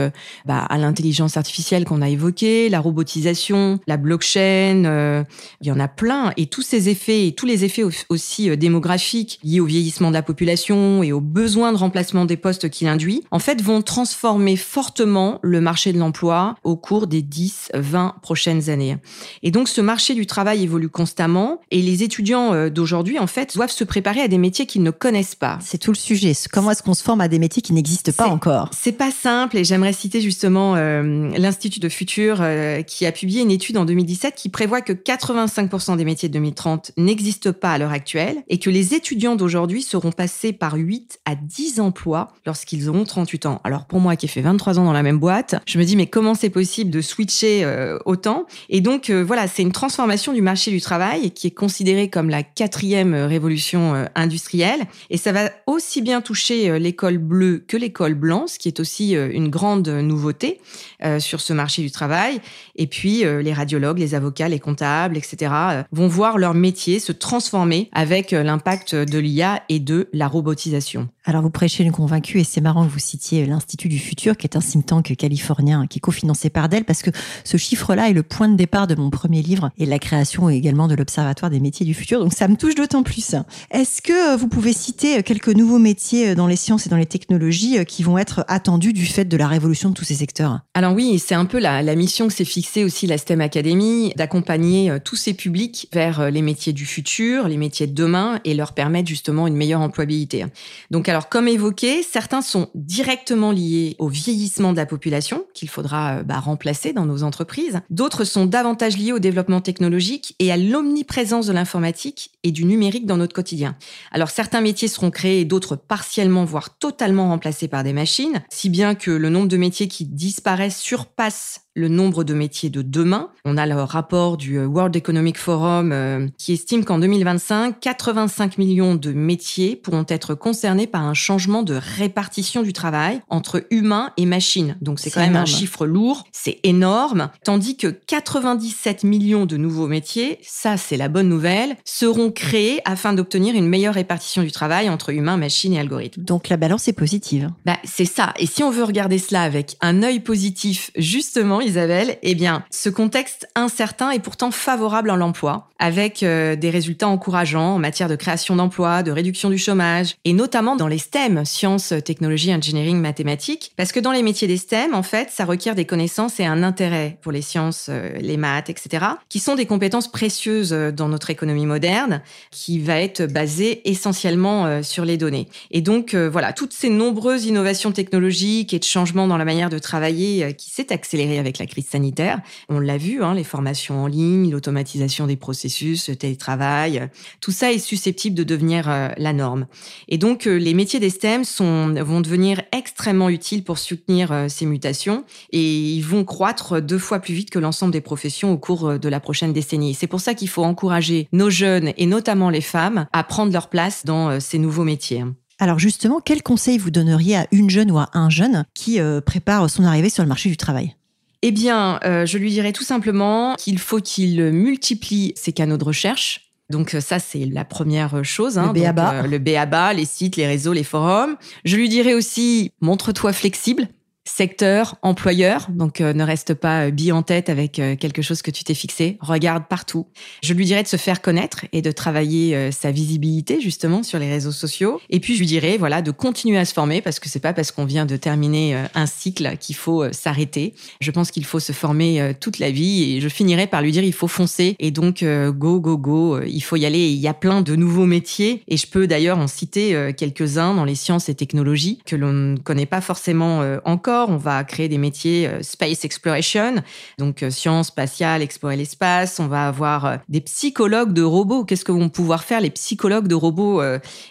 bah, 0.46 0.60
à 0.60 0.78
l'intelligence 0.78 1.38
artificielle 1.38 1.86
qu'on 1.86 2.02
a 2.02 2.10
évoquée, 2.10 2.70
la 2.70 2.80
robotisation, 2.80 3.80
la 3.88 3.98
blockchain, 3.98 4.86
euh, 4.86 5.24
il 5.62 5.68
y 5.68 5.72
en 5.72 5.80
a 5.80 5.88
plein. 5.88 6.32
Et 6.38 6.48
tous 6.48 6.62
ces 6.62 6.90
effets, 6.90 7.28
et 7.28 7.32
tous 7.34 7.46
les 7.46 7.66
effets 7.66 7.84
aussi 8.10 8.50
euh, 8.50 8.56
démographiques 8.56 9.40
liés 9.44 9.60
au 9.60 9.66
vieillissement 9.66 10.10
de 10.10 10.14
la 10.14 10.22
population 10.22 11.04
et 11.04 11.12
aux 11.12 11.22
besoins 11.22 11.72
de 11.72 11.78
remplacement 11.78 12.26
des 12.26 12.38
postes 12.38 12.70
qu'il 12.70 12.88
induit, 12.88 13.24
en 13.32 13.40
fait, 13.40 13.62
vont 13.62 13.82
transformer 13.82 14.56
fortement 14.56 15.40
le 15.42 15.62
marché 15.62 15.94
de 15.94 16.00
l'emploi 16.00 16.56
au 16.64 16.76
cours 16.76 17.08
des 17.08 17.22
10, 17.22 17.72
20 17.74 18.16
prochaines 18.22 18.70
années. 18.70 18.98
Et 19.44 19.52
donc, 19.52 19.68
ce 19.68 19.82
marché 19.82 20.14
du 20.14 20.26
travail 20.26 20.64
évolue 20.64 20.90
constamment 20.90 21.62
et 21.72 21.82
les 21.82 22.04
étudiants 22.04 22.70
d'aujourd'hui, 22.70 23.20
en 23.20 23.28
fait, 23.28 23.56
doivent 23.56 23.72
se 23.72 23.84
préparer 23.84 24.22
à 24.22 24.28
des 24.28 24.38
métiers 24.38 24.66
qu'ils 24.66 24.84
ne 24.84 24.92
connaissent 24.92 25.36
pas. 25.36 25.60
C'est 25.62 25.78
tout 25.78 25.92
le 25.92 25.98
sujet. 25.98 26.34
Comment 26.52 26.72
est-ce 26.72 26.84
qu'on 26.84 26.94
se 26.94 27.04
forme 27.04 27.22
à 27.22 27.28
des 27.28 27.40
métiers 27.40 27.62
qui 27.62 27.74
n'existent 27.74 28.12
pas 28.12 28.28
encore? 28.28 28.70
C'est 28.74 28.92
pas 28.92 29.12
simple 29.12 29.58
et 29.58 29.64
j'aimerais 29.64 29.85
citer 29.94 30.22
justement 30.22 30.76
euh, 30.76 31.30
l'Institut 31.38 31.80
de 31.80 31.90
Futur 31.90 32.38
euh, 32.40 32.82
qui 32.82 33.06
a 33.06 33.12
publié 33.12 33.42
une 33.42 33.52
étude 33.52 33.78
en 33.78 33.86
2017 33.86 34.36
qui 34.36 34.50
prévoit 34.50 34.82
que 34.82 34.94
85% 34.94 35.98
des 35.98 36.06
métiers 36.06 36.30
de 36.30 36.34
2030 36.34 36.92
n'existent 36.98 37.54
pas 37.54 37.74
à 37.74 37.78
l'heure 37.78 37.92
actuelle 37.92 38.38
et 38.48 38.60
que 38.60 38.70
les 38.70 38.94
étudiants 38.94 39.36
d'aujourd'hui 39.36 39.82
seront 39.82 40.12
passés 40.12 40.54
par 40.54 40.76
8 40.76 41.20
à 41.26 41.36
10 41.36 41.80
emplois 41.80 42.30
lorsqu'ils 42.46 42.90
auront 42.90 43.04
38 43.04 43.46
ans. 43.46 43.62
Alors 43.64 43.86
pour 43.86 44.00
moi 44.00 44.16
qui 44.16 44.26
ai 44.26 44.30
fait 44.30 44.42
23 44.42 44.80
ans 44.80 44.86
dans 44.86 44.94
la 44.94 45.04
même 45.04 45.20
boîte, 45.20 45.56
je 45.66 45.78
me 45.78 45.84
dis 45.84 45.96
mais 45.96 46.08
comment 46.08 46.36
c'est 46.36 46.50
possible 46.50 46.92
de 46.92 47.02
switcher 47.02 47.64
euh, 47.64 47.98
autant? 48.06 48.46
Et 48.70 48.82
donc 48.82 49.10
voilà, 49.10 49.48
c'est 49.48 49.62
une 49.62 49.72
transformation 49.72 50.34
du 50.34 50.42
marché 50.42 50.72
du 50.72 50.82
travail 50.82 51.32
qui 51.32 51.48
est 51.48 51.52
considérée 51.52 52.10
comme 52.10 52.30
la 52.30 52.44
quatrième 52.44 53.14
révolution 53.14 54.08
industrielle 54.16 54.82
et 55.10 55.18
ça 55.18 55.32
va 55.32 55.52
aussi 55.68 56.02
bien 56.02 56.22
toucher 56.22 56.80
l'école 56.80 57.18
bleue 57.18 57.64
que 57.68 57.78
l'école 57.78 58.14
blanche, 58.14 58.58
qui 58.58 58.68
est 58.68 58.80
aussi 58.80 59.14
une 59.14 59.50
grande 59.50 59.75
de 59.78 60.02
nouveautés 60.02 60.60
euh, 61.04 61.20
sur 61.20 61.42
ce 61.42 61.54
marché 61.54 61.82
du 61.82 61.92
travail. 61.92 62.40
Et 62.76 62.88
puis, 62.88 63.26
euh, 63.26 63.42
les 63.42 63.54
radiologues, 63.54 64.00
les 64.00 64.16
avocats, 64.16 64.48
les 64.48 64.60
comptables, 64.60 65.18
etc., 65.18 65.52
euh, 65.54 65.84
vont 65.92 66.08
voir 66.08 66.38
leur 66.38 66.54
métier 66.54 67.00
se 67.00 67.12
transformer 67.12 67.90
avec 67.92 68.32
l'impact 68.32 68.96
de 68.96 69.20
l'IA 69.20 69.62
et 69.70 69.80
de 69.80 70.08
la 70.14 70.28
robotisation. 70.28 71.10
Alors, 71.26 71.42
vous 71.42 71.50
prêchez 71.50 71.84
une 71.84 71.92
convaincue 71.92 72.40
et 72.40 72.44
c'est 72.44 72.62
marrant 72.62 72.86
que 72.86 72.92
vous 72.92 73.00
citiez 73.00 73.46
l'Institut 73.46 73.90
du 73.90 74.00
Futur, 74.00 74.38
qui 74.38 74.46
est 74.46 74.56
un 74.56 74.60
think 74.60 74.86
tank 74.86 75.16
californien 75.16 75.88
qui 75.88 75.98
est 75.98 76.00
cofinancé 76.00 76.50
par 76.50 76.70
Dell, 76.70 76.86
parce 76.86 77.02
que 77.02 77.10
ce 77.44 77.58
chiffre-là 77.58 78.10
est 78.10 78.14
le 78.14 78.24
point 78.24 78.48
de 78.48 78.56
départ 78.56 78.88
de 78.88 78.96
mon 78.96 79.10
premier 79.10 79.42
livre 79.42 79.72
et 79.78 79.86
la 79.86 80.00
création 80.00 80.50
également 80.50 80.88
de 80.88 80.96
l'Observatoire 80.96 81.50
des 81.50 81.60
métiers 81.60 81.86
du 81.86 81.94
futur. 81.94 82.20
Donc, 82.20 82.34
ça 82.34 82.48
me 82.48 82.56
touche 82.56 82.76
d'autant 82.76 83.04
plus. 83.04 83.36
Est-ce 83.72 84.02
que 84.02 84.38
vous 84.38 84.48
pouvez 84.48 84.72
citer 84.72 85.24
quelques 85.24 85.50
nouveaux 85.50 85.80
métiers 85.80 86.36
dans 86.36 86.48
les 86.48 86.56
sciences 86.56 86.86
et 86.86 86.90
dans 86.90 86.98
les 86.98 87.06
technologies 87.06 87.84
qui 87.86 88.04
vont 88.04 88.18
être 88.18 88.46
attendus 88.48 88.94
du 88.94 89.06
fait 89.06 89.26
de 89.26 89.38
la 89.38 89.48
révolution 89.48 89.65
de 89.70 89.94
tous 89.94 90.06
ces 90.06 90.16
secteurs 90.16 90.62
Alors 90.74 90.94
oui, 90.94 91.20
c'est 91.20 91.36
un 91.36 91.46
peu 91.46 91.60
la, 91.60 91.96
mission 91.96 92.28
que 92.28 92.34
s'est 92.34 92.46
fixée 92.46 92.84
aussi 92.84 93.08
la 93.08 93.18
STEM 93.18 93.42
Academy, 93.42 94.14
d'accompagner 94.16 94.92
euh, 94.92 95.00
tous 95.04 95.16
ces 95.16 95.34
publics 95.34 95.88
vers 95.94 96.20
euh, 96.20 96.30
les 96.30 96.42
métiers 96.42 96.74
du 96.74 96.86
futur, 96.86 97.48
les 97.48 97.58
métiers 97.58 97.88
de 97.88 97.94
demain 97.94 98.40
et 98.44 98.54
leur 98.54 98.74
permettre 98.74 99.08
justement 99.08 99.48
une 99.48 99.56
meilleure 99.56 99.82
employabilité. 99.82 100.46
Donc 100.92 101.10
alors 101.10 101.30
comme 101.30 101.48
évoqué, 101.48 102.04
certains 102.04 102.42
sont 102.42 102.70
directement 102.76 103.52
liés 103.52 103.96
au 103.98 104.08
vieillissement 104.08 104.72
de 104.72 104.78
la 104.78 104.86
population 104.86 105.46
qu'il 105.54 105.70
faudra 105.70 106.18
euh, 106.18 106.24
bah, 106.24 106.40
remplacer 106.40 106.94
dans 106.94 107.06
nos 107.06 107.24
entreprises. 107.24 107.82
D'autres 107.90 108.24
sont 108.24 108.46
davantage 108.46 108.98
liés 108.98 109.14
au 109.14 109.20
développement 109.20 109.62
technologique 109.62 110.36
et 110.40 110.52
à 110.52 110.58
l'omniprésence 110.58 111.48
de 111.48 111.54
l'informatique 111.54 112.32
et 112.44 112.52
du 112.52 112.66
numérique 112.66 113.06
dans 113.06 113.18
notre 113.18 113.34
quotidien. 113.34 113.76
Alors 114.12 114.30
certains 114.30 114.62
métiers 114.62 114.88
seront 114.88 115.12
créés 115.12 115.46
d'autres 115.46 115.76
partiellement 115.76 116.46
voire 116.46 116.78
totalement 116.78 117.30
remplacés 117.30 117.68
par 117.68 117.84
des 117.84 117.94
machines, 117.94 118.44
si 118.50 118.70
bien 118.70 118.96
que 118.96 119.12
le 119.12 119.30
nombre 119.30 119.48
de 119.48 119.55
métiers 119.58 119.88
qui 119.88 120.06
disparaissent 120.06 120.80
surpassent 120.80 121.65
le 121.76 121.90
nombre 121.90 122.24
de 122.24 122.34
métiers 122.34 122.70
de 122.70 122.82
demain. 122.82 123.30
On 123.44 123.58
a 123.58 123.66
le 123.66 123.76
rapport 123.76 124.38
du 124.38 124.58
euh, 124.58 124.66
World 124.66 124.96
Economic 124.96 125.38
Forum 125.38 125.92
euh, 125.92 126.28
qui 126.38 126.54
estime 126.54 126.86
qu'en 126.86 127.00
2025, 127.00 127.80
85 127.80 128.58
millions 128.58 128.96
de 128.96 129.12
métiers 129.12 129.76
pourront 129.76 130.06
être 130.08 130.36
concernés 130.36 130.88
par 130.88 131.04
un 131.04 131.14
changement 131.14 131.64
de 131.64 131.76
répartition 131.98 132.64
du 132.64 132.72
travail 132.72 133.22
entre 133.30 133.66
humains 133.72 134.12
et 134.18 134.26
machines. 134.26 134.78
Donc 134.82 135.00
c'est 135.00 135.12
quand 135.12 135.20
même 135.20 135.36
un 135.36 135.46
chiffre 135.46 135.86
lourd, 135.86 136.26
c'est 136.32 136.60
énorme. 136.64 137.30
Tandis 137.44 137.76
que 137.76 137.88
97 137.88 139.04
millions 139.04 139.46
de 139.46 139.58
nouveaux 139.58 139.88
métiers, 139.88 140.40
ça 140.42 140.78
c'est 140.78 140.98
la 140.98 141.10
bonne 141.10 141.28
nouvelle, 141.28 141.76
seront 141.84 142.32
créés 142.32 142.82
afin 142.86 143.14
d'obtenir 143.14 143.54
une 143.56 143.68
meilleure 143.68 143.96
répartition 143.96 144.44
du 144.44 144.52
travail 144.52 144.90
entre 144.90 145.10
humains, 145.10 145.38
machines 145.38 145.74
et 145.74 145.80
algorithmes. 145.80 146.24
Donc 146.24 146.48
la 146.48 146.58
balance 146.58 146.88
est 146.88 146.94
positive. 146.94 147.52
Bah, 147.66 147.78
c'est 147.84 148.06
ça. 148.06 148.34
Et 148.40 148.46
si 148.46 148.64
on 148.64 148.72
veut 148.72 148.84
regarder 148.84 149.18
cela 149.18 149.42
avec 149.42 149.76
un 149.82 150.04
œil 150.04 150.22
positif, 150.22 150.92
justement, 150.96 151.60
Isabelle, 151.66 152.18
eh 152.22 152.36
bien, 152.36 152.64
ce 152.70 152.90
contexte 152.90 153.48
incertain 153.56 154.12
est 154.12 154.20
pourtant 154.20 154.52
favorable 154.52 155.10
à 155.10 155.16
l'emploi, 155.16 155.70
avec 155.80 156.24
euh, 156.24 156.56
des 156.56 156.70
résultats 156.70 157.08
encourageants 157.08 157.76
en 157.76 157.80
matière 157.80 158.08
de 158.08 158.16
création 158.16 158.56
d'emplois, 158.56 159.04
de 159.04 159.12
réduction 159.12 159.50
du 159.50 159.58
chômage, 159.58 160.16
et 160.24 160.34
notamment 160.34 160.76
dans 160.76 160.88
les 160.88 161.00
STEM, 161.00 161.44
sciences, 161.44 161.94
technologies, 162.06 162.54
engineering, 162.54 163.00
mathématiques, 163.00 163.74
parce 163.76 163.92
que 163.92 164.00
dans 164.00 164.12
les 164.12 164.24
métiers 164.24 164.48
des 164.48 164.58
STEM, 164.58 164.94
en 164.94 165.04
fait, 165.04 165.30
ça 165.32 165.46
requiert 165.46 165.76
des 165.76 165.86
connaissances 165.86 166.40
et 166.40 166.46
un 166.46 166.64
intérêt 166.64 167.18
pour 167.22 167.32
les 167.32 167.42
sciences, 167.42 167.88
euh, 167.90 168.12
les 168.20 168.38
maths, 168.38 168.70
etc., 168.70 169.06
qui 169.28 169.40
sont 169.40 169.56
des 169.56 169.66
compétences 169.66 170.12
précieuses 170.12 170.72
euh, 170.72 170.92
dans 170.92 171.10
notre 171.10 171.32
économie 171.32 171.66
moderne, 171.66 172.22
qui 172.52 172.80
va 172.80 173.02
être 173.02 173.26
basée 173.26 173.82
essentiellement 173.90 174.84
sur 174.84 175.06
les 175.06 175.18
données. 175.18 175.48
Et 175.72 175.82
donc, 175.82 176.16
voilà, 176.16 176.54
toutes 176.54 176.74
ces 176.74 176.90
nombreuses 176.90 177.46
innovations 177.46 177.92
technologiques 177.92 178.74
et 178.74 178.80
de 178.80 178.84
changements 178.84 179.28
dans 179.28 179.38
la 179.38 179.46
manière 179.46 179.70
de 179.70 179.80
travailler 179.80 180.54
qui 180.54 180.70
s'est 180.70 180.94
accélérée 180.94 181.40
avec 181.40 181.55
la 181.58 181.66
crise 181.66 181.88
sanitaire. 181.88 182.42
On 182.70 182.80
l'a 182.80 182.98
vu, 182.98 183.24
hein, 183.24 183.34
les 183.34 183.44
formations 183.44 184.04
en 184.04 184.08
ligne, 184.08 184.52
l'automatisation 184.52 185.28
des 185.28 185.36
processus, 185.36 186.10
le 186.10 186.16
télétravail, 186.16 187.10
tout 187.42 187.52
ça 187.52 187.72
est 187.72 187.80
susceptible 187.80 188.36
de 188.36 188.44
devenir 188.44 188.90
euh, 188.90 189.10
la 189.18 189.34
norme. 189.34 189.68
Et 190.08 190.18
donc, 190.18 190.48
euh, 190.48 190.56
les 190.56 190.74
métiers 190.74 191.00
des 191.00 191.10
STEM 191.10 191.44
vont 191.44 192.22
devenir 192.22 192.62
extrêmement 192.72 193.30
utiles 193.30 193.64
pour 193.64 193.78
soutenir 193.78 194.32
euh, 194.32 194.48
ces 194.50 194.66
mutations 194.66 195.24
et 195.52 195.62
ils 195.62 196.02
vont 196.02 196.24
croître 196.24 196.82
deux 196.82 196.98
fois 196.98 197.20
plus 197.20 197.34
vite 197.34 197.50
que 197.50 197.60
l'ensemble 197.60 197.94
des 197.94 198.02
professions 198.02 198.52
au 198.52 198.58
cours 198.58 199.00
de 199.00 199.10
la 199.10 199.20
prochaine 199.20 199.54
décennie. 199.54 199.94
C'est 199.94 200.08
pour 200.08 200.20
ça 200.20 200.34
qu'il 200.34 200.50
faut 200.50 200.64
encourager 200.64 201.28
nos 201.32 201.50
jeunes 201.50 201.94
et 201.98 202.06
notamment 202.06 202.50
les 202.50 202.62
femmes 202.62 203.08
à 203.14 203.24
prendre 203.24 203.52
leur 203.52 203.70
place 203.70 204.06
dans 204.06 204.40
ces 204.40 204.58
nouveaux 204.58 204.84
métiers. 204.84 205.24
Alors 205.60 205.80
justement, 205.80 206.20
quel 206.24 206.44
conseil 206.44 206.78
vous 206.78 206.92
donneriez 206.92 207.38
à 207.38 207.48
une 207.52 207.70
jeune 207.70 207.92
ou 207.92 207.98
à 207.98 208.10
un 208.14 208.30
jeune 208.30 208.66
qui 208.74 209.00
prépare 209.26 209.70
son 209.70 209.84
arrivée 209.84 210.10
sur 210.10 210.24
le 210.24 210.30
marché 210.30 210.50
du 210.50 210.58
travail? 210.58 210.96
Eh 211.42 211.52
bien, 211.52 212.00
euh, 212.04 212.26
je 212.26 212.38
lui 212.38 212.50
dirais 212.52 212.72
tout 212.72 212.84
simplement 212.84 213.56
qu'il 213.56 213.80
faut 213.80 214.00
qu'il 214.00 214.42
multiplie 214.52 215.34
ses 215.36 215.54
canaux 215.54 215.78
de 215.78 215.84
recherche. 215.84 216.46
Donc 216.70 216.96
euh, 216.96 217.02
ça, 217.02 217.20
c'est 217.20 217.46
la 217.46 217.66
première 217.66 218.24
chose. 218.24 218.58
Hein. 218.58 218.72
Le 218.74 218.82
BABA. 218.82 219.14
Euh, 219.14 219.28
le 219.28 219.38
BABA, 219.38 219.94
les 219.94 220.06
sites, 220.06 220.36
les 220.36 220.48
réseaux, 220.48 220.74
les 220.74 220.84
forums. 220.84 221.36
Je 221.64 221.78
lui 221.78 221.90
dirais 221.90 222.14
aussi, 222.14 222.72
montre-toi 222.82 223.34
flexible. 223.34 223.88
Secteur, 224.26 224.96
employeur. 225.02 225.68
Donc 225.70 226.00
ne 226.00 226.24
reste 226.24 226.54
pas 226.54 226.90
bille 226.90 227.12
en 227.12 227.22
tête 227.22 227.50
avec 227.50 227.74
quelque 227.74 228.22
chose 228.22 228.42
que 228.42 228.52
tu 228.52 228.64
t'es 228.64 228.74
fixé. 228.74 229.18
Regarde 229.22 229.66
partout. 229.70 230.08
Je 230.44 230.54
lui 230.54 230.66
dirais 230.66 230.84
de 230.84 230.88
se 230.88 230.98
faire 230.98 231.22
connaître 231.22 231.66
et 231.72 231.82
de 231.82 231.92
travailler 231.92 232.72
sa 232.72 232.92
visibilité 232.92 233.62
justement 233.62 234.04
sur 234.04 234.20
les 234.20 234.30
réseaux 234.30 234.52
sociaux. 234.52 235.00
Et 235.10 235.20
puis 235.20 235.36
je 235.36 235.40
lui 235.40 235.46
dirais 235.46 235.78
voilà 235.78 236.02
de 236.02 236.12
continuer 236.12 236.58
à 236.58 236.66
se 236.66 236.74
former 236.74 237.02
parce 237.02 237.20
que 237.20 237.30
c'est 237.30 237.40
pas 237.40 237.54
parce 237.54 237.72
qu'on 237.72 237.86
vient 237.86 238.06
de 238.06 238.18
terminer 238.18 238.76
un 238.94 239.06
cycle 239.06 239.58
qu'il 239.60 239.76
faut 239.76 240.12
s'arrêter. 240.12 240.74
Je 241.02 241.12
pense 241.12 241.32
qu'il 241.32 241.46
faut 241.46 241.60
se 241.60 241.72
former 241.72 242.34
toute 242.40 242.60
la 242.60 242.72
vie 242.72 243.16
et 243.16 243.22
je 243.22 243.30
finirai 243.30 243.68
par 243.68 243.82
lui 243.82 243.92
dire 243.92 244.04
il 244.04 244.14
faut 244.14 244.28
foncer 244.28 244.76
et 244.80 244.92
donc 244.92 245.24
go 245.24 245.80
go 245.80 245.98
go. 245.98 246.42
Il 246.42 246.62
faut 246.62 246.78
y 246.78 246.86
aller. 246.86 247.10
il 247.10 247.20
y 247.20 247.28
a 247.28 247.34
plein 247.34 247.62
de 247.62 247.76
nouveaux 247.76 248.06
métiers 248.06 248.64
et 248.68 248.78
je 248.78 248.88
peux 248.88 249.08
d'ailleurs 249.08 249.38
en 249.38 249.48
citer 249.48 250.12
quelques-uns 250.18 250.74
dans 250.74 250.86
les 250.86 250.96
sciences 250.96 251.30
et 251.30 251.36
technologies 251.36 252.00
que 252.06 252.16
l'on 252.16 252.34
ne 252.34 252.58
connaît 252.58 252.88
pas 252.88 253.02
forcément 253.02 253.64
encore. 253.86 254.15
On 254.30 254.38
va 254.38 254.64
créer 254.64 254.88
des 254.88 254.98
métiers 254.98 255.50
space 255.62 256.06
exploration, 256.06 256.76
donc 257.18 257.44
sciences 257.50 257.88
spatiales, 257.88 258.42
explorer 258.42 258.78
l'espace. 258.78 259.40
On 259.40 259.48
va 259.48 259.68
avoir 259.68 260.20
des 260.30 260.42
psychologues 260.42 261.14
de 261.14 261.22
robots. 261.22 261.66
Qu'est-ce 261.66 261.86
que 261.86 261.92
vont 261.92 262.10
pouvoir 262.10 262.44
faire 262.44 262.62
les 262.62 262.70
psychologues 262.70 263.28
de 263.28 263.36
robots 263.36 263.82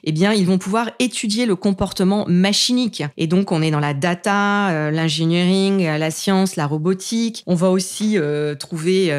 Eh 0.05 0.13
bien, 0.13 0.33
ils 0.33 0.47
vont 0.47 0.59
pouvoir 0.59 0.91
étudier 0.99 1.47
le 1.47 1.57
comportement 1.57 2.25
machinique. 2.29 3.03
Et 3.17 3.27
donc, 3.27 3.53
on 3.53 3.63
est 3.63 3.71
dans 3.71 3.81
la 3.81 3.95
data, 3.95 4.91
l'engineering, 4.91 5.85
la 5.85 6.11
science, 6.11 6.57
la 6.57 6.67
robotique. 6.67 7.43
On 7.47 7.55
va 7.55 7.71
aussi 7.71 8.19
trouver 8.59 9.13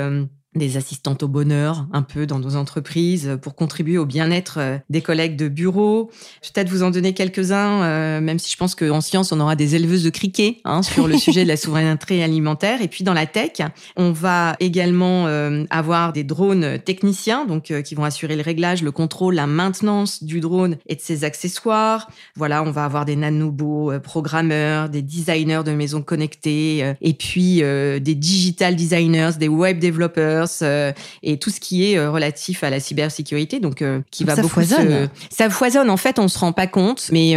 des 0.55 0.77
assistantes 0.77 1.23
au 1.23 1.27
bonheur 1.27 1.85
un 1.91 2.01
peu 2.01 2.25
dans 2.25 2.39
nos 2.39 2.55
entreprises 2.55 3.37
pour 3.41 3.55
contribuer 3.55 3.97
au 3.97 4.05
bien-être 4.05 4.55
euh, 4.57 4.77
des 4.89 5.01
collègues 5.01 5.35
de 5.35 5.47
bureau. 5.47 6.09
Je 6.41 6.47
vais 6.47 6.53
peut-être 6.53 6.69
vous 6.69 6.83
en 6.83 6.91
donner 6.91 7.13
quelques-uns, 7.13 7.83
euh, 7.83 8.21
même 8.21 8.39
si 8.39 8.51
je 8.51 8.57
pense 8.57 8.75
qu'en 8.75 9.01
science, 9.01 9.31
on 9.31 9.39
aura 9.39 9.55
des 9.55 9.75
éleveuses 9.75 10.03
de 10.03 10.09
criquets 10.09 10.57
hein, 10.63 10.81
sur 10.81 11.07
le 11.07 11.17
sujet 11.17 11.43
de 11.43 11.49
la 11.49 11.57
souveraineté 11.57 12.23
alimentaire. 12.23 12.81
Et 12.81 12.87
puis 12.87 13.03
dans 13.03 13.13
la 13.13 13.25
tech, 13.25 13.61
on 13.97 14.11
va 14.11 14.55
également 14.59 15.27
euh, 15.27 15.65
avoir 15.69 16.13
des 16.13 16.23
drones 16.23 16.79
techniciens, 16.79 17.45
donc 17.45 17.73
qui 17.83 17.95
vont 17.95 18.03
assurer 18.03 18.35
le 18.35 18.41
réglage, 18.41 18.81
le 18.81 18.91
contrôle, 18.91 19.35
la 19.35 19.47
maintenance 19.47 20.23
du 20.23 20.39
drone 20.39 20.77
et 20.87 20.95
de 20.95 21.01
ses 21.01 21.23
accessoires. 21.23 22.09
Voilà, 22.35 22.63
on 22.63 22.71
va 22.71 22.85
avoir 22.85 23.05
des 23.05 23.15
nanobots 23.15 23.91
programmeurs, 24.03 24.89
des 24.89 25.01
designers 25.01 25.61
de 25.65 25.71
maisons 25.71 26.01
connectées, 26.01 26.93
et 27.01 27.13
puis 27.13 27.57
des 27.57 28.15
digital 28.15 28.75
designers, 28.75 29.31
des 29.39 29.47
web 29.47 29.79
développeurs 29.79 30.44
euh, 30.61 30.91
et 31.23 31.37
tout 31.37 31.49
ce 31.49 31.59
qui 31.59 31.91
est 31.91 31.97
euh, 31.97 32.11
relatif 32.11 32.63
à 32.63 32.69
la 32.69 32.79
cybersécurité, 32.79 33.59
donc 33.59 33.81
euh, 33.81 34.01
qui 34.11 34.23
va 34.23 34.35
ça 34.35 34.41
beaucoup 34.41 34.55
foisonne. 34.55 35.09
ça 35.29 35.49
foisonne. 35.49 35.89
En 35.89 35.97
fait, 35.97 36.19
on 36.19 36.27
se 36.27 36.39
rend 36.39 36.51
pas 36.51 36.67
compte, 36.67 37.09
mais 37.11 37.33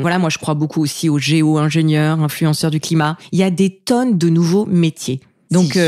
voilà, 0.00 0.18
moi 0.18 0.30
je 0.30 0.38
crois 0.38 0.54
beaucoup 0.54 0.82
aussi 0.82 1.08
aux 1.08 1.18
géo-ingénieurs, 1.18 2.20
influenceurs 2.20 2.70
du 2.70 2.80
climat. 2.80 3.16
Il 3.32 3.38
y 3.38 3.42
a 3.42 3.50
des 3.50 3.70
tonnes 3.70 4.18
de 4.18 4.28
nouveaux 4.28 4.66
métiers. 4.66 5.20
Donc, 5.50 5.78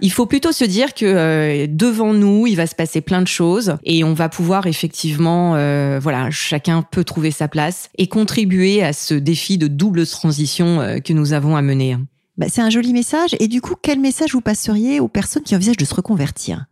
il 0.00 0.12
faut 0.12 0.26
plutôt 0.26 0.52
se 0.52 0.64
dire 0.64 0.94
que 0.94 1.66
devant 1.66 2.12
nous, 2.12 2.46
il 2.46 2.54
va 2.54 2.66
se 2.66 2.74
passer 2.74 3.00
plein 3.00 3.20
de 3.22 3.26
choses 3.26 3.76
et 3.84 4.04
on 4.04 4.14
va 4.14 4.28
pouvoir 4.28 4.66
effectivement, 4.66 5.52
voilà, 6.00 6.30
chacun 6.30 6.82
peut 6.82 7.04
trouver 7.04 7.30
sa 7.30 7.48
place 7.48 7.90
et 7.98 8.06
contribuer 8.06 8.82
à 8.82 8.92
ce 8.92 9.14
défi 9.14 9.58
de 9.58 9.66
double 9.66 10.06
transition 10.06 11.00
que 11.04 11.12
nous 11.12 11.32
avons 11.32 11.56
à 11.56 11.62
mener. 11.62 11.96
Bah, 12.38 12.46
c'est 12.48 12.62
un 12.62 12.70
joli 12.70 12.92
message. 12.92 13.36
Et 13.40 13.48
du 13.48 13.60
coup, 13.60 13.74
quel 13.80 13.98
message 13.98 14.32
vous 14.32 14.40
passeriez 14.40 15.00
aux 15.00 15.08
personnes 15.08 15.42
qui 15.42 15.56
envisagent 15.56 15.76
de 15.76 15.84
se 15.84 15.94
reconvertir? 15.94 16.66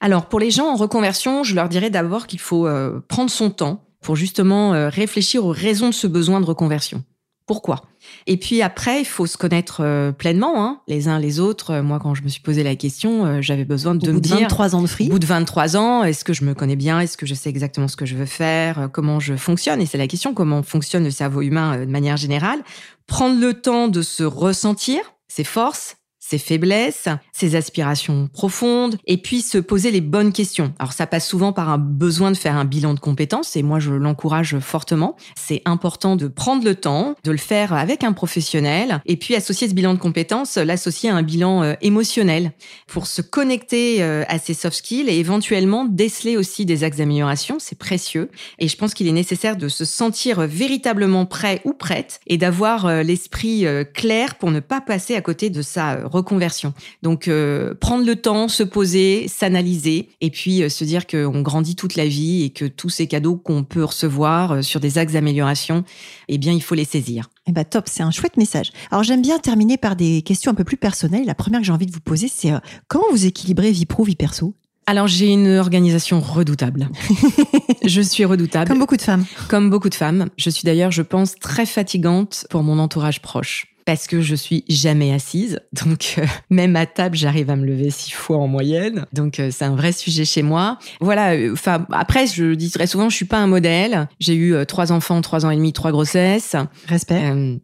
Alors, 0.00 0.26
pour 0.26 0.40
les 0.40 0.50
gens 0.50 0.66
en 0.66 0.76
reconversion, 0.76 1.44
je 1.44 1.54
leur 1.54 1.68
dirais 1.68 1.90
d'abord 1.90 2.26
qu'il 2.26 2.40
faut 2.40 2.66
euh, 2.66 3.00
prendre 3.06 3.30
son 3.30 3.50
temps 3.50 3.84
pour 4.00 4.16
justement 4.16 4.72
euh, 4.72 4.88
réfléchir 4.88 5.44
aux 5.44 5.52
raisons 5.52 5.88
de 5.88 5.94
ce 5.94 6.06
besoin 6.06 6.40
de 6.40 6.46
reconversion. 6.46 7.04
Pourquoi? 7.50 7.82
Et 8.28 8.36
puis 8.36 8.62
après, 8.62 9.00
il 9.00 9.04
faut 9.04 9.26
se 9.26 9.36
connaître 9.36 9.80
euh, 9.80 10.12
pleinement, 10.12 10.64
hein, 10.64 10.80
les 10.86 11.08
uns 11.08 11.18
les 11.18 11.40
autres. 11.40 11.80
Moi, 11.80 11.98
quand 11.98 12.14
je 12.14 12.22
me 12.22 12.28
suis 12.28 12.40
posé 12.40 12.62
la 12.62 12.76
question, 12.76 13.42
j'avais 13.42 13.64
besoin 13.64 13.96
de 13.96 14.08
au 14.08 14.12
me 14.12 14.20
bout 14.20 14.20
de 14.20 14.28
23 14.28 14.76
ans 14.76 14.82
de 14.82 14.86
free. 14.86 15.08
Au 15.08 15.10
bout 15.10 15.18
de 15.18 15.26
23 15.26 15.76
ans, 15.76 16.04
est-ce 16.04 16.24
que 16.24 16.32
je 16.32 16.44
me 16.44 16.54
connais 16.54 16.76
bien? 16.76 17.00
Est-ce 17.00 17.16
que 17.16 17.26
je 17.26 17.34
sais 17.34 17.50
exactement 17.50 17.88
ce 17.88 17.96
que 17.96 18.06
je 18.06 18.14
veux 18.14 18.26
faire? 18.26 18.88
Comment 18.92 19.18
je 19.18 19.34
fonctionne? 19.34 19.80
Et 19.80 19.86
c'est 19.86 19.98
la 19.98 20.06
question 20.06 20.32
comment 20.32 20.62
fonctionne 20.62 21.02
le 21.02 21.10
cerveau 21.10 21.42
humain 21.42 21.80
de 21.80 21.90
manière 21.90 22.16
générale? 22.16 22.60
Prendre 23.08 23.40
le 23.40 23.54
temps 23.54 23.88
de 23.88 24.02
se 24.02 24.22
ressentir, 24.22 25.00
ses 25.26 25.42
forces, 25.42 25.96
ses 26.30 26.38
faiblesses, 26.38 27.08
ses 27.32 27.56
aspirations 27.56 28.28
profondes, 28.32 28.96
et 29.08 29.16
puis 29.16 29.40
se 29.40 29.58
poser 29.58 29.90
les 29.90 30.00
bonnes 30.00 30.32
questions. 30.32 30.72
Alors 30.78 30.92
ça 30.92 31.08
passe 31.08 31.26
souvent 31.26 31.52
par 31.52 31.70
un 31.70 31.78
besoin 31.78 32.30
de 32.30 32.36
faire 32.36 32.54
un 32.54 32.64
bilan 32.64 32.94
de 32.94 33.00
compétences, 33.00 33.56
et 33.56 33.64
moi 33.64 33.80
je 33.80 33.90
l'encourage 33.90 34.56
fortement. 34.60 35.16
C'est 35.34 35.60
important 35.64 36.14
de 36.14 36.28
prendre 36.28 36.64
le 36.64 36.76
temps, 36.76 37.16
de 37.24 37.32
le 37.32 37.36
faire 37.36 37.72
avec 37.72 38.04
un 38.04 38.12
professionnel, 38.12 39.02
et 39.06 39.16
puis 39.16 39.34
associer 39.34 39.68
ce 39.68 39.74
bilan 39.74 39.92
de 39.92 39.98
compétences, 39.98 40.56
l'associer 40.56 41.10
à 41.10 41.16
un 41.16 41.24
bilan 41.24 41.64
euh, 41.64 41.74
émotionnel, 41.80 42.52
pour 42.86 43.08
se 43.08 43.22
connecter 43.22 44.00
euh, 44.00 44.22
à 44.28 44.38
ses 44.38 44.54
soft 44.54 44.76
skills 44.76 45.08
et 45.08 45.18
éventuellement 45.18 45.84
déceler 45.84 46.36
aussi 46.36 46.64
des 46.64 46.84
axes 46.84 46.98
d'amélioration, 46.98 47.56
c'est 47.58 47.78
précieux. 47.78 48.30
Et 48.60 48.68
je 48.68 48.76
pense 48.76 48.94
qu'il 48.94 49.08
est 49.08 49.12
nécessaire 49.12 49.56
de 49.56 49.66
se 49.66 49.84
sentir 49.84 50.42
véritablement 50.42 51.26
prêt 51.26 51.60
ou 51.64 51.72
prête, 51.72 52.20
et 52.28 52.38
d'avoir 52.38 52.86
euh, 52.86 53.02
l'esprit 53.02 53.66
clair 53.94 54.36
pour 54.36 54.52
ne 54.52 54.60
pas 54.60 54.80
passer 54.80 55.16
à 55.16 55.20
côté 55.22 55.50
de 55.50 55.62
sa 55.62 55.96
reconversion. 56.20 56.72
Donc 57.02 57.28
euh, 57.28 57.74
prendre 57.74 58.04
le 58.04 58.16
temps, 58.16 58.48
se 58.48 58.62
poser, 58.62 59.28
s'analyser 59.28 60.08
et 60.20 60.30
puis 60.30 60.62
euh, 60.62 60.68
se 60.68 60.84
dire 60.84 61.06
qu'on 61.06 61.42
grandit 61.42 61.76
toute 61.76 61.96
la 61.96 62.06
vie 62.06 62.44
et 62.44 62.50
que 62.50 62.64
tous 62.64 62.88
ces 62.88 63.06
cadeaux 63.06 63.36
qu'on 63.36 63.64
peut 63.64 63.84
recevoir 63.84 64.52
euh, 64.52 64.62
sur 64.62 64.80
des 64.80 64.98
axes 64.98 65.14
d'amélioration, 65.14 65.84
eh 66.28 66.38
bien 66.38 66.52
il 66.52 66.62
faut 66.62 66.74
les 66.74 66.84
saisir. 66.84 67.30
Eh 67.46 67.52
ben 67.52 67.64
top, 67.64 67.88
c'est 67.88 68.02
un 68.02 68.10
chouette 68.10 68.36
message. 68.36 68.70
Alors 68.90 69.02
j'aime 69.02 69.22
bien 69.22 69.38
terminer 69.38 69.76
par 69.76 69.96
des 69.96 70.22
questions 70.22 70.52
un 70.52 70.54
peu 70.54 70.64
plus 70.64 70.76
personnelles. 70.76 71.26
La 71.26 71.34
première 71.34 71.60
que 71.60 71.66
j'ai 71.66 71.72
envie 71.72 71.86
de 71.86 71.92
vous 71.92 72.00
poser, 72.00 72.28
c'est 72.28 72.52
comment 72.88 73.06
vous 73.10 73.26
équilibrez 73.26 73.72
vie 73.72 73.86
pro, 73.86 74.04
vie 74.04 74.16
perso? 74.16 74.54
Alors 74.86 75.06
j'ai 75.06 75.28
une 75.28 75.56
organisation 75.56 76.20
redoutable. 76.20 76.88
je 77.84 78.00
suis 78.00 78.24
redoutable. 78.24 78.68
Comme 78.68 78.80
beaucoup 78.80 78.96
de 78.96 79.02
femmes. 79.02 79.24
Comme 79.48 79.70
beaucoup 79.70 79.88
de 79.88 79.94
femmes. 79.94 80.28
Je 80.36 80.50
suis 80.50 80.64
d'ailleurs, 80.64 80.90
je 80.90 81.02
pense, 81.02 81.36
très 81.36 81.64
fatigante 81.64 82.46
pour 82.50 82.62
mon 82.62 82.78
entourage 82.78 83.22
proche 83.22 83.69
parce 83.90 84.06
que 84.06 84.20
je 84.20 84.36
suis 84.36 84.64
jamais 84.68 85.12
assise. 85.12 85.58
Donc, 85.84 86.14
euh, 86.18 86.24
même 86.50 86.76
à 86.76 86.86
table, 86.86 87.16
j'arrive 87.16 87.50
à 87.50 87.56
me 87.56 87.66
lever 87.66 87.90
six 87.90 88.12
fois 88.12 88.36
en 88.36 88.46
moyenne. 88.46 89.04
Donc, 89.12 89.40
euh, 89.40 89.50
c'est 89.50 89.64
un 89.64 89.74
vrai 89.74 89.90
sujet 89.90 90.24
chez 90.24 90.42
moi. 90.42 90.78
Voilà. 91.00 91.34
Euh, 91.34 91.54
enfin, 91.54 91.86
après, 91.90 92.28
je 92.28 92.54
dis 92.54 92.70
très 92.70 92.86
souvent, 92.86 93.08
je 93.08 93.16
suis 93.16 93.24
pas 93.24 93.38
un 93.38 93.48
modèle. 93.48 94.06
J'ai 94.20 94.36
eu 94.36 94.54
trois 94.64 94.92
enfants, 94.92 95.20
trois 95.22 95.44
ans 95.44 95.50
et 95.50 95.56
demi, 95.56 95.72
trois 95.72 95.90
grossesses. 95.90 96.54
Respect. 96.86 97.58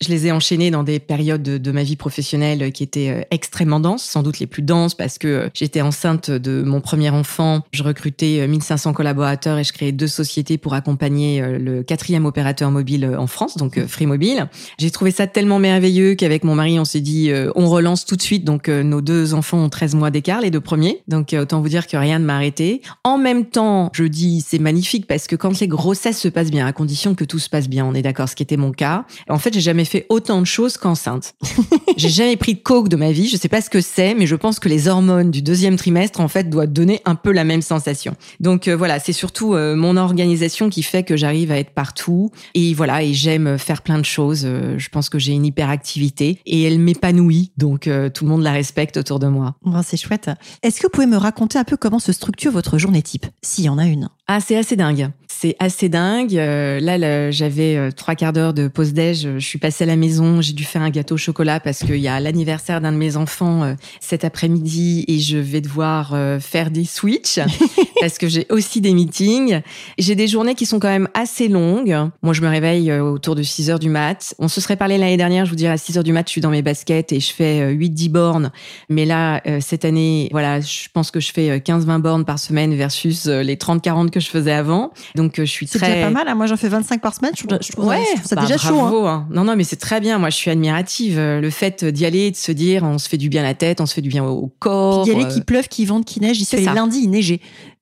Je 0.00 0.10
les 0.10 0.28
ai 0.28 0.32
enchaînés 0.32 0.70
dans 0.70 0.84
des 0.84 1.00
périodes 1.00 1.42
de, 1.42 1.72
ma 1.72 1.82
vie 1.82 1.96
professionnelle 1.96 2.70
qui 2.70 2.84
étaient 2.84 3.08
euh, 3.08 3.22
extrêmement 3.32 3.80
denses, 3.80 4.04
sans 4.04 4.22
doute 4.22 4.38
les 4.38 4.46
plus 4.46 4.62
denses 4.62 4.94
parce 4.94 5.18
que 5.18 5.26
euh, 5.26 5.48
j'étais 5.54 5.80
enceinte 5.80 6.30
de 6.30 6.62
mon 6.62 6.80
premier 6.80 7.10
enfant. 7.10 7.62
Je 7.72 7.82
recrutais 7.82 8.46
1500 8.46 8.90
euh, 8.90 8.92
collaborateurs 8.92 9.58
et 9.58 9.64
je 9.64 9.72
créais 9.72 9.90
deux 9.90 10.06
sociétés 10.06 10.56
pour 10.56 10.74
accompagner 10.74 11.42
le 11.58 11.82
quatrième 11.82 12.26
opérateur 12.26 12.70
mobile 12.70 13.16
en 13.18 13.26
France, 13.26 13.56
donc 13.56 13.84
Free 13.86 14.06
Mobile. 14.06 14.48
J'ai 14.78 14.92
trouvé 14.92 15.10
ça 15.10 15.26
tellement 15.26 15.58
merveilleux 15.58 16.14
qu'avec 16.14 16.44
mon 16.44 16.54
mari, 16.54 16.78
on 16.78 16.84
s'est 16.84 17.00
dit 17.00 17.32
on 17.56 17.68
relance 17.68 18.04
tout 18.04 18.16
de 18.16 18.22
suite. 18.22 18.44
Donc 18.44 18.68
nos 18.68 19.00
deux 19.00 19.34
enfants 19.34 19.58
ont 19.58 19.68
13 19.68 19.94
mois 19.94 20.10
d'écart, 20.10 20.40
les 20.40 20.50
deux 20.50 20.60
premiers. 20.60 21.02
Donc 21.08 21.34
autant 21.38 21.60
vous 21.60 21.68
dire 21.68 21.86
que 21.86 21.96
rien 21.96 22.18
ne 22.18 22.24
m'a 22.24 22.36
arrêté. 22.36 22.82
En 23.04 23.18
même 23.18 23.46
temps, 23.46 23.90
je 23.94 24.04
dis 24.04 24.44
c'est 24.46 24.58
magnifique 24.58 25.06
parce 25.06 25.26
que 25.26 25.36
quand 25.36 25.58
les 25.58 25.68
grossesses 25.68 26.20
se 26.20 26.28
passent 26.28 26.50
bien, 26.50 26.66
à 26.66 26.72
condition 26.72 27.14
que 27.14 27.24
tout 27.24 27.38
se 27.38 27.48
passe 27.48 27.68
bien, 27.68 27.84
on 27.84 27.94
est 27.94 28.02
d'accord, 28.02 28.28
ce 28.28 28.36
qui 28.36 28.42
était 28.42 28.56
mon 28.56 28.72
cas. 28.72 29.04
En 29.28 29.38
fait, 29.38 29.52
j'ai 29.52 29.60
jamais 29.60 29.84
fait 29.88 30.06
autant 30.08 30.40
de 30.40 30.46
choses 30.46 30.76
qu'enceinte. 30.76 31.34
J'ai 31.96 32.08
jamais 32.08 32.36
pris 32.36 32.54
de 32.54 32.60
coke 32.60 32.88
de 32.88 32.96
ma 32.96 33.12
vie. 33.12 33.28
Je 33.28 33.36
sais 33.36 33.48
pas 33.48 33.60
ce 33.60 33.70
que 33.70 33.80
c'est, 33.80 34.14
mais 34.14 34.26
je 34.26 34.36
pense 34.36 34.58
que 34.58 34.68
les 34.68 34.88
hormones 34.88 35.30
du 35.30 35.42
deuxième 35.42 35.76
trimestre, 35.76 36.20
en 36.20 36.28
fait, 36.28 36.48
doivent 36.48 36.72
donner 36.72 37.00
un 37.04 37.14
peu 37.14 37.32
la 37.32 37.44
même 37.44 37.62
sensation. 37.62 38.14
Donc 38.40 38.68
euh, 38.68 38.76
voilà, 38.76 39.00
c'est 39.00 39.12
surtout 39.12 39.54
euh, 39.54 39.74
mon 39.74 39.96
organisation 39.96 40.70
qui 40.70 40.82
fait 40.82 41.02
que 41.02 41.16
j'arrive 41.16 41.50
à 41.50 41.58
être 41.58 41.70
partout. 41.70 42.30
Et 42.54 42.74
voilà, 42.74 43.02
et 43.02 43.14
j'aime 43.14 43.58
faire 43.58 43.82
plein 43.82 43.98
de 43.98 44.04
choses. 44.04 44.42
Euh, 44.44 44.78
je 44.78 44.88
pense 44.88 45.08
que 45.08 45.18
j'ai 45.18 45.32
une 45.32 45.46
hyperactivité 45.46 46.38
et 46.46 46.62
elle 46.62 46.78
m'épanouit. 46.78 47.52
Donc 47.56 47.88
tout 48.14 48.24
le 48.24 48.30
monde 48.30 48.42
la 48.42 48.52
respecte 48.52 48.96
autour 48.96 49.18
de 49.18 49.26
moi. 49.26 49.56
c'est 49.84 49.96
chouette. 49.96 50.30
Est-ce 50.62 50.80
que 50.80 50.86
vous 50.86 50.90
pouvez 50.90 51.06
me 51.06 51.16
raconter 51.16 51.58
un 51.58 51.64
peu 51.64 51.76
comment 51.76 51.98
se 51.98 52.12
structure 52.12 52.52
votre 52.52 52.78
journée 52.78 53.02
type, 53.02 53.26
s'il 53.42 53.64
y 53.64 53.68
en 53.68 53.78
a 53.78 53.86
une? 53.86 54.08
Ah, 54.30 54.40
c'est 54.40 54.56
assez 54.58 54.76
dingue. 54.76 55.10
C'est 55.26 55.56
assez 55.58 55.88
dingue. 55.88 56.32
là, 56.32 57.30
j'avais 57.30 57.92
trois 57.92 58.16
quarts 58.16 58.32
d'heure 58.32 58.54
de 58.54 58.66
pause 58.66 58.92
déj. 58.92 59.38
Je 59.38 59.46
suis 59.46 59.58
passée 59.58 59.84
à 59.84 59.86
la 59.86 59.94
maison. 59.94 60.42
J'ai 60.42 60.52
dû 60.52 60.64
faire 60.64 60.82
un 60.82 60.90
gâteau 60.90 61.14
au 61.14 61.18
chocolat 61.18 61.60
parce 61.60 61.84
qu'il 61.84 61.96
y 61.96 62.08
a 62.08 62.18
l'anniversaire 62.18 62.80
d'un 62.80 62.92
de 62.92 62.96
mes 62.96 63.16
enfants 63.16 63.62
euh, 63.62 63.74
cet 64.00 64.24
après-midi 64.24 65.04
et 65.06 65.18
je 65.18 65.38
vais 65.38 65.60
devoir 65.60 66.12
euh, 66.12 66.40
faire 66.40 66.70
des 66.70 66.84
switches 66.84 67.38
parce 68.00 68.18
que 68.18 68.26
j'ai 68.26 68.46
aussi 68.50 68.80
des 68.80 68.92
meetings. 68.92 69.60
J'ai 69.96 70.14
des 70.14 70.26
journées 70.26 70.56
qui 70.56 70.66
sont 70.66 70.80
quand 70.80 70.88
même 70.88 71.08
assez 71.14 71.48
longues. 71.48 71.96
Moi, 72.22 72.32
je 72.34 72.42
me 72.42 72.48
réveille 72.48 72.90
euh, 72.90 73.02
autour 73.02 73.34
de 73.34 73.42
6 73.42 73.70
heures 73.70 73.78
du 73.78 73.90
mat. 73.90 74.34
On 74.38 74.48
se 74.48 74.60
serait 74.60 74.76
parlé 74.76 74.98
l'année 74.98 75.16
dernière, 75.16 75.44
je 75.44 75.50
vous 75.50 75.56
dirais 75.56 75.72
à 75.72 75.78
6 75.78 75.98
heures 75.98 76.04
du 76.04 76.12
mat, 76.12 76.26
je 76.26 76.32
suis 76.32 76.40
dans 76.40 76.50
mes 76.50 76.62
baskets 76.62 77.12
et 77.12 77.20
je 77.20 77.32
fais 77.32 77.72
8-10 77.74 78.10
bornes. 78.10 78.52
Mais 78.88 79.04
là, 79.04 79.40
cette 79.60 79.84
année, 79.84 80.28
voilà, 80.32 80.60
je 80.60 80.88
pense 80.92 81.10
que 81.10 81.20
je 81.20 81.32
fais 81.32 81.58
15-20 81.58 82.00
bornes 82.00 82.24
par 82.24 82.38
semaine 82.38 82.74
versus 82.74 83.26
les 83.26 83.56
30-40 83.56 84.10
que 84.10 84.17
que 84.18 84.24
je 84.24 84.30
faisais 84.30 84.52
avant. 84.52 84.92
Donc, 85.14 85.34
je 85.38 85.42
suis 85.44 85.66
C'est 85.66 85.78
très. 85.78 85.94
déjà 85.94 86.06
pas 86.06 86.10
mal. 86.12 86.28
hein. 86.28 86.34
Moi, 86.34 86.46
j'en 86.46 86.56
fais 86.56 86.68
25 86.68 87.00
par 87.00 87.14
semaine. 87.14 87.32
Je 87.36 87.44
trouve, 87.46 87.58
je 87.62 87.72
trouve 87.72 87.84
ça- 87.84 87.90
Ouais, 87.90 88.04
je 88.10 88.14
trouve 88.16 88.26
ça 88.28 88.36
bah, 88.36 88.42
déjà 88.42 88.56
chaud. 88.58 88.74
hein. 88.80 88.90
bravo, 88.90 89.06
hein. 89.06 89.26
Non, 89.30 89.44
non, 89.44 89.56
mais 89.56 89.64
c'est 89.64 89.76
très 89.76 90.00
bien. 90.00 90.18
Moi, 90.18 90.30
je 90.30 90.36
suis 90.36 90.50
admirative. 90.50 91.18
Euh, 91.18 91.40
Le 91.40 91.50
fait 91.50 91.84
d'y 91.84 92.04
aller, 92.06 92.30
de 92.30 92.36
se 92.36 92.52
dire, 92.52 92.82
on 92.84 92.98
se 92.98 93.08
fait 93.08 93.16
du 93.18 93.28
bien 93.28 93.42
à 93.42 93.44
la 93.46 93.54
tête, 93.54 93.80
on 93.80 93.86
se 93.86 93.94
fait 93.94 94.02
du 94.02 94.08
bien 94.08 94.24
au, 94.24 94.32
au 94.36 94.52
corps. 94.58 95.04
D'y 95.04 95.12
aller, 95.12 95.24
euh, 95.24 95.28
qu'il 95.28 95.44
pleuve, 95.44 95.68
qu'il 95.68 95.86
vente, 95.86 96.04
qu'il 96.04 96.22
neige. 96.22 96.40
C'est 96.42 96.56
les 96.58 96.64
ça. 96.64 96.74
lundis, 96.74 97.00
il 97.04 97.10
neigeait. 97.10 97.40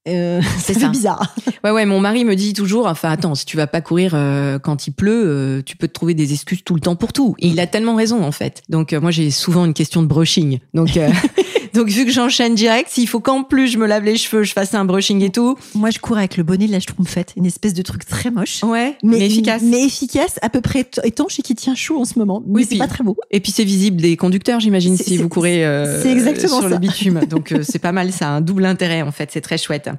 Euh, 0.08 0.40
C'est 0.58 0.78
bizarre. 0.90 1.34
Ouais, 1.64 1.72
ouais, 1.72 1.84
mon 1.86 1.98
mari 1.98 2.24
me 2.24 2.36
dit 2.36 2.52
toujours, 2.52 2.86
enfin, 2.86 3.10
attends, 3.10 3.34
si 3.34 3.44
tu 3.44 3.56
vas 3.56 3.66
pas 3.66 3.80
courir 3.80 4.12
euh, 4.14 4.60
quand 4.60 4.86
il 4.86 4.92
pleut, 4.92 5.24
euh, 5.26 5.62
tu 5.66 5.76
peux 5.76 5.88
te 5.88 5.92
trouver 5.92 6.14
des 6.14 6.32
excuses 6.32 6.62
tout 6.62 6.74
le 6.74 6.80
temps 6.80 6.94
pour 6.94 7.12
tout. 7.12 7.34
Et 7.40 7.48
il 7.48 7.58
a 7.58 7.66
tellement 7.66 7.96
raison, 7.96 8.22
en 8.22 8.30
fait. 8.30 8.62
Donc, 8.68 8.92
euh, 8.92 9.00
moi, 9.00 9.10
j'ai 9.10 9.32
souvent 9.32 9.64
une 9.64 9.74
question 9.74 10.02
de 10.02 10.06
brushing. 10.06 10.60
Donc, 10.74 10.96
euh, 10.96 11.10
donc 11.76 11.88
vu 11.88 12.04
que 12.04 12.10
j'enchaîne 12.10 12.54
direct, 12.54 12.90
s'il 12.90 13.08
faut 13.08 13.20
qu'en 13.20 13.42
plus 13.42 13.68
je 13.68 13.78
me 13.78 13.86
lave 13.86 14.04
les 14.04 14.16
cheveux, 14.16 14.42
je 14.42 14.52
fasse 14.52 14.74
un 14.74 14.84
brushing 14.84 15.22
et 15.22 15.30
tout. 15.30 15.56
Moi, 15.74 15.90
je 15.90 15.98
cours 15.98 16.18
avec 16.18 16.36
le 16.36 16.42
bonnet 16.42 16.66
de 16.66 16.72
la 16.72 16.80
Schtroumpfette, 16.80 17.32
une 17.36 17.46
espèce 17.46 17.74
de 17.74 17.82
truc 17.82 18.04
très 18.06 18.30
moche. 18.30 18.62
Ouais, 18.62 18.96
mais, 19.02 19.24
efficace. 19.24 19.62
Mais 19.62 19.84
efficace, 19.84 20.38
à 20.42 20.48
peu 20.48 20.60
près 20.60 20.88
étanche 21.04 21.38
et 21.38 21.42
qui 21.42 21.54
tient 21.54 21.74
chaud 21.74 22.00
en 22.00 22.04
ce 22.04 22.18
moment. 22.18 22.42
Mais 22.46 22.54
Oui, 22.54 22.66
c'est 22.68 22.78
pas 22.78 22.88
très 22.88 23.04
beau. 23.04 23.16
Et 23.30 23.40
puis 23.40 23.52
c'est 23.52 23.64
visible 23.64 24.00
des 24.00 24.16
conducteurs, 24.16 24.60
j'imagine, 24.60 24.96
si 24.96 25.16
vous 25.16 25.28
courez 25.28 25.64
euh, 25.64 26.02
exactement 26.04 26.60
sur 26.60 26.68
ça. 26.68 26.74
le 26.74 26.78
bitume. 26.78 27.20
Donc 27.30 27.52
euh, 27.52 27.60
c'est 27.62 27.78
pas 27.78 27.92
mal, 27.92 28.12
ça 28.12 28.28
a 28.28 28.30
un 28.30 28.40
double 28.40 28.64
intérêt 28.64 29.02
en 29.02 29.12
fait, 29.12 29.30
c'est 29.32 29.40
très 29.40 29.58
chouette. 29.58 29.90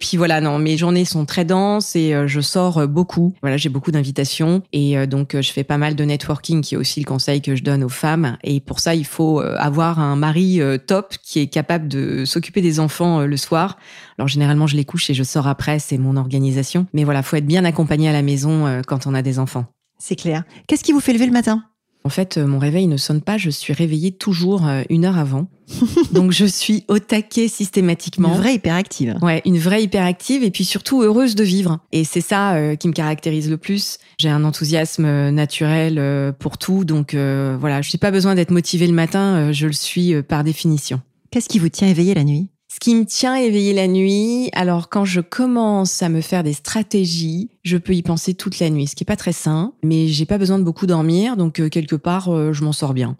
Puis 0.00 0.16
voilà, 0.16 0.40
non, 0.40 0.58
mes 0.58 0.76
journées 0.76 1.04
sont 1.04 1.24
très 1.24 1.44
denses 1.44 1.96
et 1.96 2.14
euh, 2.14 2.26
je 2.26 2.40
sors 2.40 2.78
euh, 2.78 2.86
beaucoup. 2.86 3.34
Voilà, 3.42 3.56
j'ai 3.56 3.68
beaucoup 3.68 3.90
d'invitations 3.90 4.62
et 4.72 4.98
euh, 4.98 5.06
donc 5.06 5.36
je 5.40 5.52
fais 5.52 5.64
pas 5.64 5.78
mal 5.78 5.94
de 5.94 6.04
networking, 6.04 6.62
qui 6.62 6.74
est 6.74 6.78
aussi 6.78 7.00
le 7.00 7.06
conseil 7.06 7.40
que 7.40 7.56
je 7.56 7.62
donne 7.62 7.84
aux 7.84 7.88
femmes. 7.88 8.36
Et 8.44 8.60
pour 8.60 8.80
ça, 8.80 8.94
il 8.94 9.06
faut 9.06 9.40
avoir 9.40 9.98
un 9.98 10.16
mari 10.16 10.60
top 10.86 11.14
qui 11.22 11.38
est 11.38 11.46
capable 11.46 11.88
de 11.88 12.24
s'occuper 12.24 12.60
des 12.60 12.80
enfants 12.80 13.20
euh, 13.20 13.26
le 13.26 13.36
soir. 13.36 13.78
Alors 14.18 14.28
généralement, 14.28 14.66
je 14.66 14.76
les 14.76 14.84
couche 14.84 15.08
et 15.10 15.14
je 15.14 15.22
sors 15.22 15.46
après, 15.46 15.78
c'est 15.78 15.98
mon 15.98 16.16
organisation. 16.16 16.86
Mais 16.92 17.04
voilà, 17.04 17.22
faut 17.22 17.36
être 17.36 17.46
bien 17.46 17.64
accompagné 17.64 18.08
à 18.08 18.12
la 18.12 18.22
maison 18.22 18.66
euh, 18.66 18.82
quand 18.86 19.06
on 19.06 19.14
a 19.14 19.22
des 19.22 19.38
enfants. 19.38 19.66
C'est 19.98 20.16
clair. 20.16 20.42
Qu'est-ce 20.66 20.82
qui 20.84 20.92
vous 20.92 21.00
fait 21.00 21.12
lever 21.12 21.26
le 21.26 21.32
matin? 21.32 21.64
En 22.04 22.08
fait, 22.08 22.36
euh, 22.36 22.46
mon 22.46 22.58
réveil 22.58 22.88
ne 22.88 22.96
sonne 22.96 23.20
pas, 23.20 23.38
je 23.38 23.50
suis 23.50 23.72
réveillée 23.72 24.10
toujours 24.10 24.68
une 24.90 25.04
heure 25.04 25.16
avant. 25.16 25.46
Donc 26.12 26.32
je 26.32 26.44
suis 26.44 26.84
au 26.88 26.98
taquet 26.98 27.44
Une 27.44 27.48
systématiquement. 27.48 28.34
vraie 28.34 28.54
hyperactive. 28.54 29.16
Ouais, 29.22 29.42
une 29.44 29.58
vraie 29.58 29.82
hyperactive 29.82 30.42
et 30.42 30.50
puis 30.50 30.64
surtout 30.64 31.02
heureuse 31.02 31.34
de 31.34 31.44
vivre. 31.44 31.78
Et 31.92 32.04
c'est 32.04 32.20
ça 32.20 32.54
euh, 32.54 32.76
qui 32.76 32.88
me 32.88 32.92
caractérise 32.92 33.50
le 33.50 33.56
plus. 33.56 33.98
J'ai 34.18 34.28
un 34.28 34.44
enthousiasme 34.44 35.30
naturel 35.30 35.96
euh, 35.98 36.32
pour 36.32 36.58
tout, 36.58 36.84
donc 36.84 37.14
euh, 37.14 37.56
voilà, 37.58 37.82
je 37.82 37.90
n'ai 37.94 37.98
pas 37.98 38.10
besoin 38.10 38.34
d'être 38.34 38.50
motivée 38.50 38.86
le 38.86 38.92
matin, 38.92 39.52
je 39.52 39.66
le 39.66 39.72
suis 39.72 40.20
par 40.22 40.44
définition. 40.44 41.00
Qu'est-ce 41.32 41.48
qui 41.48 41.58
vous 41.58 41.70
tient 41.70 41.88
éveillé 41.88 42.12
la 42.12 42.24
nuit? 42.24 42.50
Ce 42.70 42.78
qui 42.78 42.94
me 42.94 43.06
tient 43.06 43.36
éveillée 43.36 43.72
la 43.72 43.86
nuit, 43.88 44.50
alors 44.52 44.90
quand 44.90 45.06
je 45.06 45.22
commence 45.22 46.02
à 46.02 46.10
me 46.10 46.20
faire 46.20 46.42
des 46.42 46.52
stratégies, 46.52 47.48
je 47.64 47.78
peux 47.78 47.94
y 47.94 48.02
penser 48.02 48.34
toute 48.34 48.58
la 48.58 48.68
nuit, 48.68 48.86
ce 48.86 48.94
qui 48.94 49.04
est 49.04 49.06
pas 49.06 49.16
très 49.16 49.32
sain, 49.32 49.72
mais 49.82 50.08
j'ai 50.08 50.26
pas 50.26 50.36
besoin 50.36 50.58
de 50.58 50.64
beaucoup 50.64 50.86
dormir, 50.86 51.38
donc 51.38 51.58
euh, 51.58 51.70
quelque 51.70 51.96
part 51.96 52.28
euh, 52.28 52.52
je 52.52 52.62
m'en 52.64 52.72
sors 52.74 52.92
bien. 52.92 53.16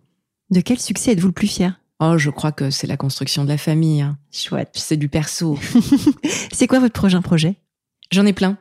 De 0.50 0.60
quel 0.60 0.78
succès 0.78 1.12
êtes-vous 1.12 1.28
le 1.28 1.32
plus 1.32 1.46
fier? 1.46 1.80
Oh, 2.00 2.18
je 2.18 2.28
crois 2.28 2.52
que 2.52 2.68
c'est 2.70 2.86
la 2.86 2.98
construction 2.98 3.44
de 3.44 3.48
la 3.48 3.56
famille. 3.56 4.02
hein. 4.02 4.18
Chouette. 4.30 4.72
C'est 4.74 4.98
du 4.98 5.08
perso. 5.08 5.58
C'est 6.52 6.66
quoi 6.66 6.80
votre 6.80 6.92
prochain 6.92 7.22
projet? 7.22 7.56
J'en 8.10 8.26
ai 8.26 8.34
plein. 8.34 8.58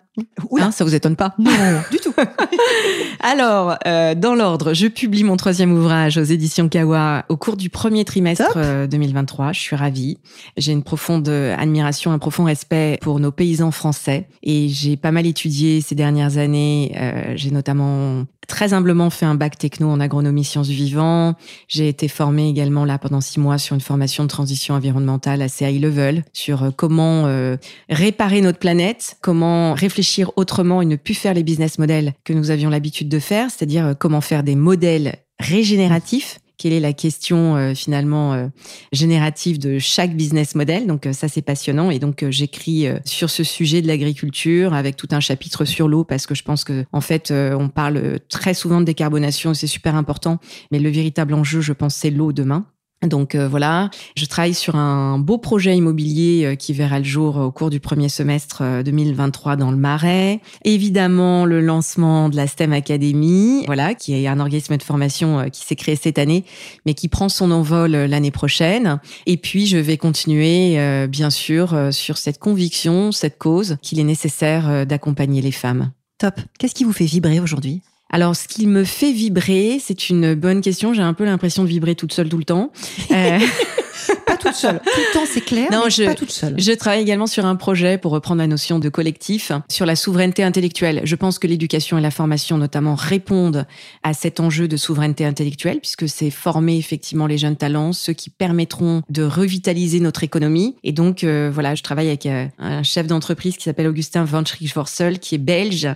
Oula. 0.50 0.66
Hein, 0.66 0.72
ça 0.72 0.84
vous 0.84 0.94
étonne 0.94 1.16
pas? 1.16 1.34
Non, 1.40 1.52
du 1.90 1.98
tout. 1.98 2.14
Alors, 3.22 3.78
euh, 3.88 4.14
dans 4.14 4.36
l'ordre, 4.36 4.74
je 4.74 4.88
publie 4.88 5.24
mon 5.24 5.38
troisième 5.38 5.72
ouvrage 5.72 6.18
aux 6.18 6.24
éditions 6.24 6.68
Kawa 6.68 7.24
au 7.30 7.38
cours 7.38 7.56
du 7.56 7.70
premier 7.70 8.04
trimestre 8.04 8.48
Top. 8.48 8.58
euh, 8.58 8.88
2023. 8.88 9.54
Je 9.54 9.60
suis 9.60 9.76
ravie. 9.76 10.18
J'ai 10.58 10.74
une 10.74 10.84
profonde 10.84 11.30
euh, 11.30 11.56
admiration, 11.58 12.12
un 12.12 12.20
profond 12.20 12.44
respect 12.44 13.00
pour 13.02 13.22
nos 13.22 13.32
paysans 13.32 13.72
français 13.72 14.28
et 14.44 14.68
j'ai 14.68 14.98
pas 14.98 15.12
mal 15.12 15.26
étudié 15.26 15.80
ces 15.80 15.96
dernières 15.96 16.38
années. 16.38 16.94
Euh, 16.98 17.34
j'ai 17.36 17.52
notamment 17.52 18.26
très 18.48 18.74
humblement 18.74 19.10
fait 19.10 19.26
un 19.26 19.36
bac 19.36 19.58
techno 19.58 19.90
en 19.90 20.00
agronomie 20.02 20.44
sciences 20.44 20.68
du 20.68 20.74
vivant. 20.74 21.36
J'ai 21.70 21.88
été 21.88 22.10
formée 22.10 22.50
également 22.50 22.84
là 22.84 22.98
pendant 22.98 23.22
six 23.22 23.40
mois 23.40 23.58
sur 23.58 23.76
une 23.76 23.82
formation 23.82 24.24
de 24.24 24.30
transition 24.30 24.76
environnementale 24.76 25.42
assez 25.42 25.66
high 25.66 25.82
level 25.82 26.26
sur 26.34 26.64
euh, 26.64 26.70
comment 26.76 27.28
euh, 27.28 27.56
réparer 27.90 28.42
notre 28.42 28.60
planète, 28.60 29.18
comment 29.22 29.74
réfléchir 29.74 30.01
autrement 30.36 30.82
et 30.82 30.86
ne 30.86 30.96
plus 30.96 31.14
faire 31.14 31.34
les 31.34 31.44
business 31.44 31.78
models 31.78 32.14
que 32.24 32.34
nous 32.34 32.52
avions 32.52 32.70
l'habitude 32.70 33.10
de 33.10 33.20
faire, 33.20 33.50
c'est-à-dire 33.50 33.86
euh, 33.86 33.94
comment 33.94 34.22
faire 34.22 34.44
des 34.44 34.56
modèles 34.56 35.16
régénératifs. 35.40 36.40
Quelle 36.58 36.74
est 36.74 36.80
la 36.80 36.94
question 36.94 37.56
euh, 37.56 37.74
finalement 37.74 38.34
euh, 38.34 38.48
générative 38.92 39.58
de 39.58 39.80
chaque 39.80 40.16
business 40.16 40.54
model? 40.54 40.86
Donc 40.86 41.08
ça 41.12 41.28
c'est 41.28 41.42
passionnant 41.42 41.90
et 41.90 41.98
donc 41.98 42.24
j'écris 42.30 42.86
sur 43.04 43.30
ce 43.30 43.44
sujet 43.44 43.82
de 43.82 43.88
l'agriculture 43.88 44.74
avec 44.74 44.96
tout 44.96 45.08
un 45.12 45.20
chapitre 45.20 45.66
sur 45.66 45.88
l'eau 45.88 46.04
parce 46.04 46.28
que 46.28 46.36
je 46.36 46.44
pense 46.44 46.64
que 46.64 46.86
en 46.92 47.02
fait 47.02 47.32
on 47.32 47.70
parle 47.70 48.20
très 48.30 48.54
souvent 48.54 48.80
de 48.80 48.86
décarbonation 48.86 49.56
c'est 49.56 49.66
super 49.66 49.96
important 49.96 50.38
mais 50.72 50.78
le 50.78 50.90
véritable 50.90 51.34
enjeu 51.34 51.62
je 51.62 51.74
pense 51.74 51.96
c'est 51.96 52.12
l'eau 52.12 52.32
demain. 52.32 52.68
Donc 53.08 53.34
euh, 53.34 53.48
voilà, 53.48 53.90
je 54.16 54.26
travaille 54.26 54.54
sur 54.54 54.76
un 54.76 55.18
beau 55.18 55.40
projet 55.40 55.76
immobilier 55.76 56.46
euh, 56.46 56.56
qui 56.56 56.72
verra 56.72 57.00
le 57.00 57.06
jour 57.06 57.36
au 57.38 57.52
cours 57.52 57.72
du 57.72 57.80
premier 57.80 58.10
semestre 58.10 58.60
euh, 58.62 58.84
2023 58.84 59.56
dans 59.56 59.72
le 59.72 59.78
Marais. 59.78 60.40
Évidemment, 60.66 61.46
le 61.46 61.62
lancement 61.62 62.30
de 62.30 62.36
la 62.36 62.46
STEM 62.46 62.74
Academy, 62.74 63.64
voilà, 63.66 63.96
qui 63.96 64.14
est 64.14 64.28
un 64.28 64.40
organisme 64.40 64.78
de 64.78 64.84
formation 64.84 65.40
euh, 65.40 65.48
qui 65.48 65.66
s'est 65.66 65.76
créé 65.76 65.96
cette 65.96 66.20
année, 66.20 66.46
mais 66.86 66.94
qui 66.94 67.08
prend 67.08 67.28
son 67.28 67.50
envol 67.50 67.96
euh, 67.96 68.08
l'année 68.08 68.30
prochaine. 68.30 69.00
Et 69.26 69.38
puis, 69.38 69.66
je 69.66 69.78
vais 69.78 69.98
continuer, 69.98 70.80
euh, 70.80 71.08
bien 71.08 71.32
sûr, 71.32 71.74
euh, 71.74 71.92
sur 71.92 72.20
cette 72.20 72.38
conviction, 72.38 73.12
cette 73.12 73.40
cause 73.40 73.78
qu'il 73.82 74.00
est 74.00 74.04
nécessaire 74.04 74.70
euh, 74.70 74.86
d'accompagner 74.86 75.42
les 75.42 75.52
femmes. 75.52 75.92
Top. 76.20 76.40
Qu'est-ce 76.60 76.76
qui 76.76 76.84
vous 76.84 76.94
fait 76.94 77.06
vibrer 77.06 77.40
aujourd'hui? 77.40 77.82
Alors, 78.12 78.36
ce 78.36 78.48
qui 78.48 78.68
me 78.68 78.84
fait 78.84 79.14
vibrer, 79.14 79.80
c'est 79.82 80.10
une 80.10 80.36
bonne 80.36 80.62
question. 80.62 80.94
J'ai 80.94 81.02
un 81.02 81.14
peu 81.14 81.24
l'impression 81.24 81.64
de 81.64 81.70
vibrer 81.70 81.96
toute 81.96 82.12
seule 82.14 82.28
tout 82.28 82.38
le 82.38 82.44
temps. 82.44 82.72
Euh, 83.12 83.40
toute 84.42 84.54
seule. 84.56 84.80
Tout 84.80 84.90
le 85.00 85.14
temps, 85.14 85.26
c'est 85.32 85.42
clair, 85.42 85.68
Non, 85.72 85.82
mais 85.86 85.90
je- 85.90 86.04
pas 86.04 86.16
toute 86.16 86.32
seule. 86.32 86.56
Je 86.58 86.72
travaille 86.72 87.02
également 87.02 87.28
sur 87.28 87.46
un 87.46 87.56
projet 87.56 87.98
pour 87.98 88.12
reprendre 88.12 88.40
la 88.40 88.48
notion 88.48 88.80
de 88.80 88.90
collectif 88.90 89.52
sur 89.70 89.86
la 89.86 89.96
souveraineté 89.96 90.44
intellectuelle. 90.44 91.02
Je 91.04 91.16
pense 91.16 91.40
que 91.40 91.48
l'éducation 91.48 91.98
et 91.98 92.02
la 92.02 92.12
formation 92.12 92.58
notamment 92.58 92.96
répondent 92.96 93.66
à 94.04 94.14
cet 94.14 94.40
enjeu 94.40 94.68
de 94.68 94.78
souveraineté 94.78 95.26
intellectuelle 95.26 95.80
puisque 95.80 96.10
c'est 96.10 96.30
former 96.30 96.78
effectivement 96.78 97.28
les 97.28 97.38
jeunes 97.38 97.56
talents, 97.56 97.94
ceux 97.94 98.14
qui 98.14 98.30
permettront 98.30 99.02
de 99.10 99.24
revitaliser 99.24 100.00
notre 100.00 100.24
économie. 100.24 100.76
Et 100.84 100.92
donc 100.92 101.24
euh, 101.24 101.52
voilà, 101.54 101.76
je 101.76 101.84
travaille 101.84 102.08
avec 102.08 102.26
euh, 102.26 102.48
un 102.58 102.84
chef 102.84 103.08
d'entreprise 103.08 103.58
qui 103.58 103.64
s'appelle 103.64 103.88
Augustin 103.88 104.24
Van 104.24 104.44
Schrik-Vorsel 104.44 105.20
qui 105.20 105.36
est 105.36 105.38
belge 105.38 105.88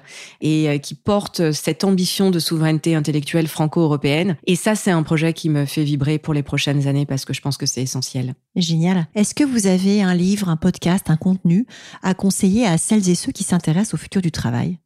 et 0.42 0.70
euh, 0.70 0.78
qui 0.78 0.94
porte 0.96 1.52
cette 1.52 1.84
ambition 1.84 2.32
de 2.32 2.40
souveraineté 2.40 2.96
intellectuelle 2.96 3.48
franco-européenne. 3.48 4.38
Et 4.46 4.56
ça, 4.56 4.76
c'est 4.76 4.92
un 4.92 5.04
projet 5.04 5.34
qui 5.34 5.50
me 5.50 5.66
fait 5.66 5.84
vibrer 5.84 6.20
pour 6.20 6.34
les 6.34 6.44
prochaines 6.44 6.88
années 6.88 7.06
parce 7.06 7.26
que 7.26 7.34
je 7.34 7.42
pense 7.42 7.58
que 7.58 7.66
c'est 7.66 7.82
essentiel. 7.82 8.35
Génial. 8.56 9.08
Est-ce 9.16 9.36
que 9.36 9.44
vous 9.44 9.68
avez 9.68 10.02
un 10.02 10.14
livre, 10.14 10.50
un 10.50 10.56
podcast, 10.56 11.10
un 11.10 11.18
contenu 11.18 11.66
à 12.02 12.14
conseiller 12.14 12.66
à 12.66 12.78
celles 12.78 13.10
et 13.10 13.16
ceux 13.16 13.32
qui 13.32 13.44
s'intéressent 13.44 13.96
au 13.96 13.98
futur 13.98 14.22
du 14.22 14.32
travail? 14.32 14.80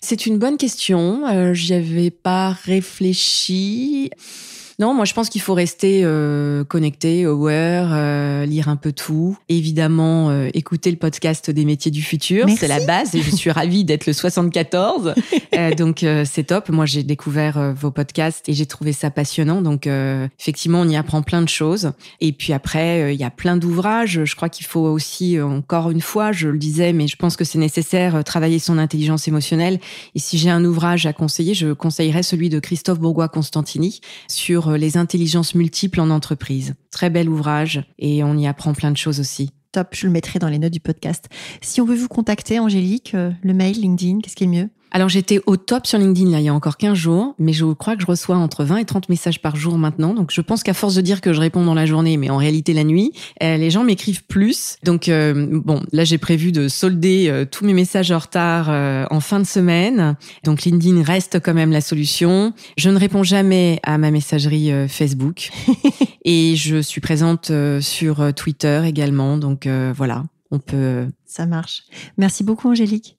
C'est 0.00 0.26
une 0.26 0.38
bonne 0.38 0.56
question. 0.56 1.26
Euh, 1.26 1.54
J'y 1.54 2.10
pas 2.10 2.50
réfléchi. 2.50 4.10
Non, 4.78 4.92
moi 4.92 5.04
je 5.04 5.14
pense 5.14 5.28
qu'il 5.28 5.40
faut 5.40 5.54
rester 5.54 6.00
euh, 6.02 6.64
connecté, 6.64 7.24
aware, 7.24 7.90
euh, 7.92 8.44
lire 8.44 8.68
un 8.68 8.76
peu 8.76 8.92
tout. 8.92 9.36
Évidemment, 9.48 10.30
euh, 10.30 10.48
écouter 10.52 10.90
le 10.90 10.96
podcast 10.96 11.50
des 11.50 11.64
métiers 11.64 11.90
du 11.90 12.02
futur, 12.02 12.46
c'est 12.58 12.68
la 12.68 12.84
base 12.84 13.14
et 13.14 13.22
je 13.22 13.30
suis 13.30 13.50
ravie 13.50 13.84
d'être 13.84 14.06
le 14.06 14.12
74. 14.12 15.14
Euh, 15.54 15.72
donc 15.72 16.02
euh, 16.02 16.24
c'est 16.28 16.44
top. 16.44 16.68
Moi 16.68 16.84
j'ai 16.84 17.04
découvert 17.04 17.58
euh, 17.58 17.72
vos 17.72 17.92
podcasts 17.92 18.48
et 18.48 18.54
j'ai 18.54 18.66
trouvé 18.66 18.92
ça 18.92 19.10
passionnant. 19.12 19.62
Donc 19.62 19.86
euh, 19.86 20.26
effectivement, 20.40 20.80
on 20.80 20.88
y 20.88 20.96
apprend 20.96 21.22
plein 21.22 21.42
de 21.42 21.48
choses. 21.48 21.92
Et 22.20 22.32
puis 22.32 22.52
après, 22.52 23.14
il 23.14 23.20
y 23.20 23.24
a 23.24 23.30
plein 23.30 23.56
d'ouvrages. 23.56 24.24
Je 24.24 24.34
crois 24.36 24.48
qu'il 24.48 24.66
faut 24.66 24.80
aussi, 24.80 25.40
encore 25.40 25.90
une 25.90 26.00
fois, 26.00 26.32
je 26.32 26.48
le 26.48 26.58
disais, 26.58 26.92
mais 26.92 27.06
je 27.06 27.14
pense 27.14 27.36
que 27.36 27.44
c'est 27.44 27.58
nécessaire, 27.58 28.24
travailler 28.24 28.58
son 28.58 28.78
intelligence 28.78 29.28
émotionnelle. 29.28 29.78
Et 30.16 30.18
si 30.18 30.38
j'ai 30.38 30.50
un 30.50 30.64
ouvrage 30.64 31.06
à 31.06 31.12
conseiller, 31.12 31.54
je 31.54 31.72
conseillerais 31.72 32.24
celui 32.24 32.48
de 32.48 32.58
Christophe 32.58 32.98
Bourgois-Constantini 32.98 34.00
sur 34.26 34.63
euh, 34.70 34.76
les 34.76 34.96
intelligences 34.96 35.54
multiples 35.54 36.00
en 36.00 36.10
entreprise. 36.10 36.74
Très 36.90 37.10
bel 37.10 37.28
ouvrage 37.28 37.84
et 37.98 38.24
on 38.24 38.36
y 38.36 38.46
apprend 38.46 38.72
plein 38.72 38.90
de 38.90 38.96
choses 38.96 39.20
aussi. 39.20 39.50
Top, 39.72 39.88
je 39.92 40.06
le 40.06 40.12
mettrai 40.12 40.38
dans 40.38 40.48
les 40.48 40.58
notes 40.58 40.72
du 40.72 40.80
podcast. 40.80 41.28
Si 41.60 41.80
on 41.80 41.84
veut 41.84 41.96
vous 41.96 42.08
contacter, 42.08 42.58
Angélique, 42.58 43.14
euh, 43.14 43.32
le 43.42 43.54
mail, 43.54 43.80
LinkedIn, 43.80 44.20
qu'est-ce 44.20 44.36
qui 44.36 44.44
est 44.44 44.48
mieux? 44.48 44.70
Alors 44.94 45.08
j'étais 45.08 45.40
au 45.46 45.56
top 45.56 45.88
sur 45.88 45.98
LinkedIn 45.98 46.30
là 46.30 46.38
il 46.38 46.44
y 46.44 46.48
a 46.48 46.54
encore 46.54 46.76
15 46.76 46.96
jours, 46.96 47.34
mais 47.40 47.52
je 47.52 47.64
crois 47.64 47.96
que 47.96 48.02
je 48.02 48.06
reçois 48.06 48.36
entre 48.36 48.62
20 48.62 48.76
et 48.76 48.84
30 48.84 49.08
messages 49.08 49.42
par 49.42 49.56
jour 49.56 49.76
maintenant. 49.76 50.14
Donc 50.14 50.30
je 50.32 50.40
pense 50.40 50.62
qu'à 50.62 50.72
force 50.72 50.94
de 50.94 51.00
dire 51.00 51.20
que 51.20 51.32
je 51.32 51.40
réponds 51.40 51.64
dans 51.64 51.74
la 51.74 51.84
journée, 51.84 52.16
mais 52.16 52.30
en 52.30 52.36
réalité 52.36 52.72
la 52.72 52.84
nuit, 52.84 53.12
euh, 53.42 53.56
les 53.56 53.72
gens 53.72 53.82
m'écrivent 53.82 54.24
plus. 54.24 54.76
Donc 54.84 55.08
euh, 55.08 55.48
bon, 55.50 55.82
là 55.90 56.04
j'ai 56.04 56.16
prévu 56.16 56.52
de 56.52 56.68
solder 56.68 57.26
euh, 57.28 57.44
tous 57.44 57.64
mes 57.64 57.72
messages 57.72 58.12
en 58.12 58.20
retard 58.20 58.68
en 59.10 59.18
fin 59.18 59.40
de 59.40 59.46
semaine. 59.46 60.16
Donc 60.44 60.62
LinkedIn 60.62 61.02
reste 61.02 61.40
quand 61.40 61.54
même 61.54 61.72
la 61.72 61.80
solution. 61.80 62.52
Je 62.78 62.88
ne 62.88 62.96
réponds 62.96 63.24
jamais 63.24 63.80
à 63.82 63.98
ma 63.98 64.12
messagerie 64.12 64.70
Facebook 64.86 65.50
et 66.24 66.54
je 66.54 66.80
suis 66.80 67.00
présente 67.00 67.50
sur 67.80 68.32
Twitter 68.34 68.82
également. 68.86 69.38
Donc 69.38 69.66
voilà. 69.66 70.22
on 70.52 70.60
peut. 70.60 71.08
Ça 71.26 71.46
marche. 71.46 71.82
Merci 72.16 72.44
beaucoup, 72.44 72.68
Angélique. 72.68 73.18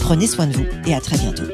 Prenez 0.00 0.26
soin 0.26 0.46
de 0.46 0.54
vous 0.54 0.66
et 0.86 0.94
à 0.94 1.00
très 1.00 1.18
bientôt. 1.18 1.44